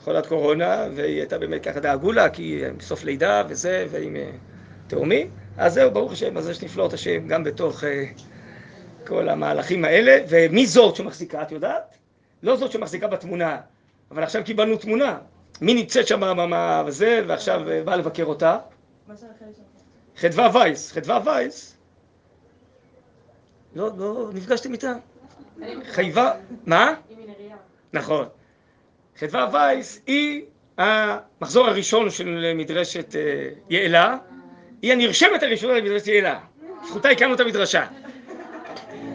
חולת 0.00 0.26
קורונה, 0.26 0.86
והיא 0.94 1.18
הייתה 1.18 1.38
באמת 1.38 1.64
ככה 1.64 1.80
דאגו 1.80 2.12
לה, 2.12 2.28
כי 2.28 2.62
בסוף 2.76 3.04
לידה 3.04 3.42
וזה, 3.48 3.86
ועם 3.90 4.16
תאומי. 4.86 5.26
אז 5.56 5.74
זהו, 5.74 5.90
ברוך 5.90 6.12
השם, 6.12 6.36
אז 6.36 6.48
יש 6.48 6.62
נפלאות 6.62 6.92
השם 6.92 7.28
גם 7.28 7.44
בתוך 7.44 7.84
כל 9.06 9.28
המהלכים 9.28 9.84
האלה. 9.84 10.18
ומי 10.28 10.66
זאת 10.66 10.96
שמחזיקה, 10.96 11.42
את 11.42 11.52
יודעת? 11.52 11.96
לא 12.42 12.56
זאת 12.56 12.72
שמחזיקה 12.72 13.06
בתמונה, 13.06 13.58
אבל 14.10 14.22
עכשיו 14.22 14.44
קיבלנו 14.44 14.76
תמונה. 14.76 15.18
מי 15.60 15.74
נמצאת 15.74 16.06
שם 16.06 16.20
במה 16.20 16.82
וזה, 16.86 17.22
ועכשיו 17.26 17.60
באה 17.84 17.96
לבקר 17.96 18.24
אותה? 18.24 18.58
חדווה 20.16 20.50
וייס. 20.54 20.92
חדווה 20.92 21.20
וייס. 21.24 21.71
לא, 23.74 23.90
לא, 23.96 24.30
נפגשתם 24.34 24.72
איתה? 24.72 24.92
חייבה, 25.92 26.32
מה? 26.66 26.94
נכון. 27.92 28.26
חדווה 29.18 29.48
וייס 29.52 30.02
היא 30.06 30.42
המחזור 30.78 31.66
הראשון 31.66 32.10
של 32.10 32.52
מדרשת 32.54 33.16
אה, 33.16 33.48
יעלה. 33.70 34.16
היא 34.82 34.92
הנרשמת 34.92 35.42
הראשונה 35.42 35.72
למדרשת 35.72 36.06
יעלה. 36.06 36.40
זכותה 36.88 37.08
הקמנו 37.08 37.34
את 37.34 37.40
המדרשה. 37.40 37.86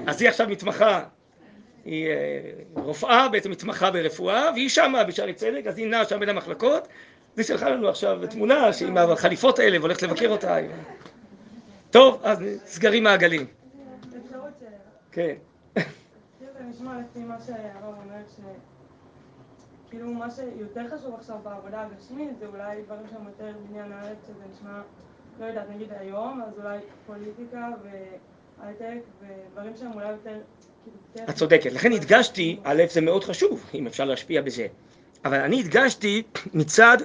אז 0.08 0.22
היא 0.22 0.30
עכשיו 0.30 0.48
מתמחה, 0.50 1.04
היא 1.86 2.08
אה, 2.08 2.14
רופאה, 2.74 3.30
בעצם 3.30 3.52
מתמחה 3.52 3.92
ברפואה, 3.92 4.52
והיא 4.54 4.70
שמה 4.70 5.04
בשערי 5.04 5.34
צדק, 5.34 5.68
אז 5.68 5.78
היא 5.78 5.88
נעה 5.88 6.06
שם 6.06 6.20
בין 6.20 6.30
המחלקות, 6.30 6.88
והיא 7.36 7.46
שלחה 7.46 7.70
לנו 7.70 7.90
עכשיו 7.90 8.20
תמונה 8.30 8.74
שהיא 8.74 8.88
עם 8.88 8.98
החליפות 8.98 9.60
האלה 9.60 9.80
והולכת 9.80 10.02
לבקר 10.02 10.30
אותה. 10.30 10.58
טוב, 11.92 12.20
אז 12.24 12.44
סגרים 12.66 13.04
מעגלים. 13.04 13.46
כן. 15.18 15.36
זה 15.76 16.64
נשמע 16.70 17.00
לפי 17.00 17.20
מה 17.20 17.38
שהרב 17.46 17.96
אומר, 18.04 18.22
שכאילו 19.88 20.14
מה 20.14 20.32
שיותר 20.32 20.98
חשוב 20.98 21.16
עכשיו 21.16 21.38
בעבודה 21.44 21.82
הגשמית 21.82 22.30
זה 22.40 22.46
אולי 22.46 22.82
דברים 22.82 23.08
שהם 23.10 23.28
יותר 23.28 23.54
בניין 23.70 23.92
הארץ, 23.92 24.18
שזה 24.28 24.44
נשמע 24.54 24.82
לא 25.40 25.46
יודעת, 25.46 25.70
נגיד 25.70 25.88
היום, 26.00 26.42
אז 26.48 26.54
אולי 26.60 26.80
פוליטיקה 27.08 27.70
והייטק 27.84 29.00
ודברים 29.22 29.74
שהם 29.76 29.92
אולי 29.94 30.12
יותר... 30.12 30.40
כאילו, 31.14 31.30
את 31.30 31.36
צודקת, 31.36 31.72
לכן 31.72 31.92
הדגשתי, 31.92 32.60
א', 32.64 32.84
זה 32.90 33.02
מאוד 33.02 33.24
חשוב, 33.24 33.70
אם 33.74 33.88
אפשר 33.88 34.06
להשפיע 34.06 34.42
בזה, 34.42 34.68
אבל 35.26 35.40
אני 35.40 35.60
הדגשתי 35.60 36.24
מצד 36.54 36.98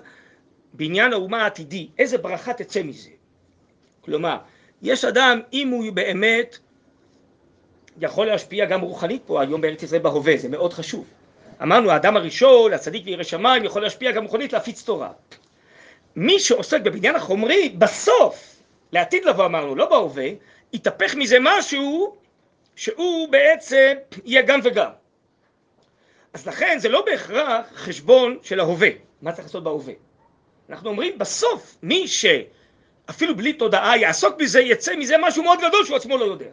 בניין 0.75 1.12
האומה 1.12 1.42
העתידי, 1.42 1.88
איזה 1.98 2.18
ברכה 2.18 2.55
תצא 2.55 2.83
מזה. 2.83 3.11
כלומר, 4.01 4.38
יש 4.83 5.05
אדם, 5.05 5.40
אם 5.53 5.68
הוא 5.68 5.92
באמת 5.92 6.59
יכול 8.03 8.27
להשפיע 8.27 8.65
גם 8.65 8.81
רוחנית 8.81 9.23
פה 9.27 9.41
היום 9.41 9.61
בארץ 9.61 9.83
ישראל 9.83 10.01
בהווה, 10.01 10.37
זה 10.37 10.49
מאוד 10.49 10.73
חשוב. 10.73 11.05
אמרנו, 11.62 11.91
האדם 11.91 12.17
הראשון, 12.17 12.73
הצדיק 12.73 13.03
וירא 13.07 13.23
שמיים, 13.23 13.65
יכול 13.65 13.83
להשפיע 13.83 14.12
גם 14.12 14.25
רוחנית 14.25 14.53
להפיץ 14.53 14.83
תורה. 14.83 15.11
מי 16.17 16.41
שעוסק 16.41 16.81
בבניין 16.81 17.15
החומרי, 17.15 17.69
בסוף, 17.79 18.57
לעתיד 18.93 19.25
לבוא 19.25 19.47
אמרנו, 19.47 19.75
לא 19.75 19.87
בהווה, 19.87 20.29
יתהפך 20.73 21.15
מזה 21.15 21.37
משהו 21.41 22.17
שהוא 22.77 23.29
בעצם 23.29 23.93
יהיה 24.25 24.43
גם 24.43 24.61
וגם. 24.65 24.91
אז 26.33 26.47
לכן 26.47 26.79
זה 26.79 26.88
לא 26.88 27.05
בהכרח 27.05 27.67
חשבון 27.75 28.38
של 28.43 28.61
ההווה, 28.61 28.88
מה 29.23 29.33
צריך 29.33 29.47
לעשות 29.47 29.65
בהווה. 29.65 29.95
אנחנו 30.71 30.91
אומרים 30.91 31.19
בסוף 31.19 31.77
מי 31.83 32.09
שאפילו 32.09 33.37
בלי 33.37 33.53
תודעה 33.53 33.99
יעסוק 33.99 34.37
בזה, 34.38 34.61
יצא 34.61 34.97
מזה 34.97 35.15
משהו 35.21 35.43
מאוד 35.43 35.59
גדול 35.59 35.85
שהוא 35.85 35.97
עצמו 35.97 36.17
לא 36.19 36.25
יודע. 36.25 36.51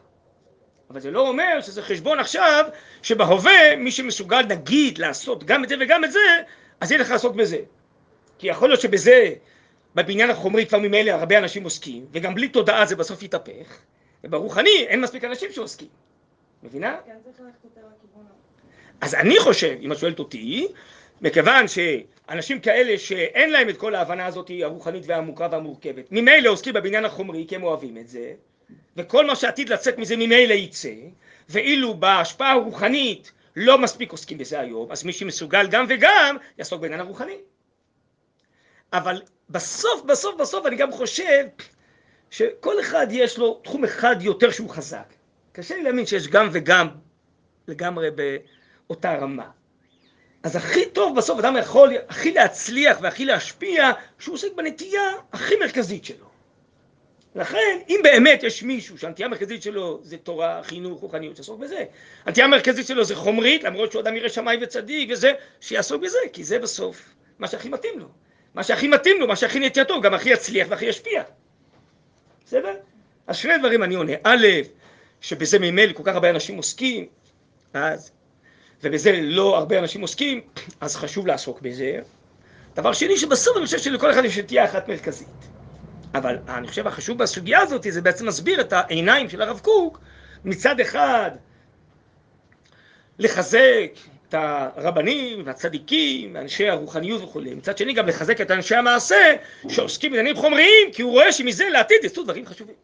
אבל 0.89 0.99
זה 0.99 1.11
לא 1.11 1.27
אומר 1.27 1.61
שזה 1.61 1.81
חשבון 1.81 2.19
עכשיו 2.19 2.65
שבהווה 3.01 3.75
מי 3.75 3.91
שמסוגל 3.91 4.41
נגיד 4.41 4.97
לעשות 4.97 5.43
גם 5.43 5.63
את 5.63 5.69
זה 5.69 5.75
וגם 5.79 6.03
את 6.03 6.11
זה, 6.11 6.19
אז 6.81 6.91
ילך 6.91 7.11
לעסוק 7.11 7.35
בזה. 7.35 7.57
כי 8.37 8.47
יכול 8.47 8.69
להיות 8.69 8.81
שבזה, 8.81 9.33
בבניין 9.95 10.29
החומרי 10.29 10.65
כבר 10.65 10.79
ממילא 10.79 11.11
הרבה 11.11 11.37
אנשים 11.37 11.63
עוסקים, 11.63 12.05
וגם 12.11 12.35
בלי 12.35 12.47
תודעה 12.47 12.85
זה 12.85 12.95
בסוף 12.95 13.23
יתהפך, 13.23 13.77
וברוחני 14.23 14.85
אין 14.87 15.01
מספיק 15.01 15.23
אנשים 15.23 15.51
שעוסקים. 15.51 15.87
מבינה? 16.63 16.97
כן, 17.05 17.15
אז 19.01 19.15
אני 19.15 19.39
חושב, 19.39 19.77
אם 19.81 19.91
את 19.91 19.97
שואלת 19.97 20.19
אותי, 20.19 20.67
מכיוון 21.21 21.65
שאנשים 21.67 22.59
כאלה 22.59 22.97
שאין 22.97 23.51
להם 23.51 23.69
את 23.69 23.77
כל 23.77 23.95
ההבנה 23.95 24.25
הזאת 24.25 24.51
הרוחנית 24.63 25.03
והעמוקה 25.07 25.47
והמורכבת, 25.51 26.11
ממילא 26.11 26.49
עוסקים 26.49 26.73
בבניין 26.73 27.05
החומרי 27.05 27.45
כי 27.47 27.55
הם 27.55 27.63
אוהבים 27.63 27.97
את 27.97 28.07
זה, 28.07 28.33
וכל 28.97 29.25
מה 29.25 29.35
שעתיד 29.35 29.69
לצאת 29.69 29.97
מזה 29.97 30.15
ממילא 30.17 30.53
יצא, 30.53 30.93
ואילו 31.49 31.93
בהשפעה 31.93 32.51
הרוחנית 32.51 33.31
לא 33.55 33.77
מספיק 33.77 34.11
עוסקים 34.11 34.37
בזה 34.37 34.59
היום, 34.59 34.91
אז 34.91 35.03
מי 35.03 35.13
שמסוגל 35.13 35.67
גם 35.67 35.85
וגם 35.89 36.37
יעסוק 36.57 36.81
בעניין 36.81 36.99
הרוחני. 36.99 37.37
אבל 38.93 39.21
בסוף, 39.49 40.01
בסוף, 40.05 40.35
בסוף 40.35 40.65
אני 40.65 40.75
גם 40.75 40.91
חושב 40.91 41.45
שכל 42.31 42.79
אחד 42.79 43.07
יש 43.11 43.37
לו 43.37 43.61
תחום 43.63 43.83
אחד 43.83 44.15
יותר 44.19 44.51
שהוא 44.51 44.69
חזק. 44.69 45.13
קשה 45.51 45.75
לי 45.75 45.83
להאמין 45.83 46.05
שיש 46.05 46.27
גם 46.27 46.49
וגם 46.51 46.87
לגמרי 47.67 48.09
באותה 48.87 49.15
רמה. 49.15 49.49
אז 50.43 50.55
הכי 50.55 50.85
טוב 50.85 51.17
בסוף 51.17 51.39
אדם 51.39 51.57
יכול 51.57 51.93
הכי 52.09 52.31
להצליח 52.31 52.97
והכי 53.01 53.25
להשפיע 53.25 53.91
כשהוא 54.17 54.35
עוסק 54.35 54.47
בנטייה 54.55 55.01
הכי 55.33 55.55
מרכזית 55.55 56.05
שלו. 56.05 56.28
לכן, 57.35 57.79
אם 57.89 57.99
באמת 58.03 58.43
יש 58.43 58.63
מישהו 58.63 58.97
שהנטייה 58.97 59.27
המרכזית 59.27 59.63
שלו 59.63 59.99
זה 60.03 60.17
תורה, 60.17 60.63
חינוך, 60.63 61.01
רוחניות, 61.01 61.35
שיעסוק 61.35 61.59
בזה. 61.59 61.85
הנטייה 62.25 62.45
המרכזית 62.45 62.87
שלו 62.87 63.03
זה 63.03 63.15
חומרית, 63.15 63.63
למרות 63.63 63.91
שהוא 63.91 64.01
אדם 64.01 64.15
ירא 64.15 64.29
שמיים 64.29 64.59
וצדיק 64.63 65.09
וזה, 65.11 65.31
שיעסוק 65.61 66.01
בזה, 66.01 66.17
כי 66.33 66.43
זה 66.43 66.59
בסוף 66.59 67.15
מה 67.39 67.47
שהכי 67.47 67.69
מתאים 67.69 67.99
לו. 67.99 68.05
מה 68.53 68.63
שהכי 68.63 68.87
מתאים 68.87 69.19
לו, 69.19 69.27
מה 69.27 69.35
שהכי 69.35 69.59
נטייתו, 69.59 70.01
גם 70.01 70.13
הכי 70.13 70.29
יצליח 70.29 70.67
והכי 70.69 70.85
ישפיע. 70.85 71.23
בסדר? 72.45 72.75
אז 73.27 73.37
שני 73.37 73.57
דברים 73.57 73.83
אני 73.83 73.95
עונה. 73.95 74.13
א', 74.23 74.47
שבזה 75.21 75.59
ממילא 75.59 75.93
כל 75.93 76.03
כך 76.05 76.13
הרבה 76.13 76.29
אנשים 76.29 76.57
עוסקים, 76.57 77.05
אז, 77.73 78.11
ובזה 78.83 79.11
לא 79.21 79.57
הרבה 79.57 79.79
אנשים 79.79 80.01
עוסקים, 80.01 80.41
אז 80.81 80.95
חשוב 80.95 81.27
לעסוק 81.27 81.61
בזה. 81.61 81.99
דבר 82.75 82.93
שני, 82.93 83.17
שבסוף 83.17 83.57
אני 83.57 83.65
חושב 83.65 83.77
שלכל 83.77 84.11
אחד 84.11 84.25
יש 84.25 84.37
נטייה 84.37 84.65
אחת 84.65 84.87
מרכזית. 84.87 85.58
אבל 86.13 86.37
אני 86.47 86.67
חושב 86.67 86.87
החשוב 86.87 87.17
בסוגיה 87.17 87.59
הזאת 87.59 87.85
זה 87.89 88.01
בעצם 88.01 88.27
מסביר 88.27 88.61
את 88.61 88.73
העיניים 88.73 89.29
של 89.29 89.41
הרב 89.41 89.59
קוק 89.59 89.99
מצד 90.45 90.79
אחד 90.79 91.31
לחזק 93.19 93.91
את 94.29 94.33
הרבנים 94.33 95.41
והצדיקים 95.45 96.35
ואנשי 96.35 96.69
הרוחניות 96.69 97.21
וכולי, 97.21 97.53
מצד 97.53 97.77
שני 97.77 97.93
גם 97.93 98.07
לחזק 98.07 98.41
את 98.41 98.51
אנשי 98.51 98.75
המעשה 98.75 99.35
שעוסקים 99.67 100.11
בעניינים 100.11 100.35
חומריים 100.35 100.91
כי 100.93 101.01
הוא 101.01 101.11
רואה 101.11 101.31
שמזה 101.31 101.69
לעתיד 101.69 102.03
יצאו 102.03 102.23
דברים 102.23 102.45
חשובים. 102.45 102.75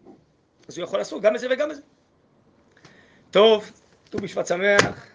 אז 0.67 0.77
הוא 0.77 0.83
יכול 0.83 0.99
לעשות 0.99 1.21
גם 1.21 1.35
את 1.35 1.39
זה 1.39 1.47
וגם 1.51 1.71
את 1.71 1.75
זה. 1.75 1.81
טוב, 3.31 3.71
ט"ו 4.09 4.17
בשבט 4.17 4.47
שמח 4.47 5.14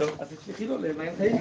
טוב, 0.00 0.16
אז 0.18 0.28
תשלחי 0.32 0.66
לו 0.66 0.78
למים 0.78 1.12
חיים 1.16 1.36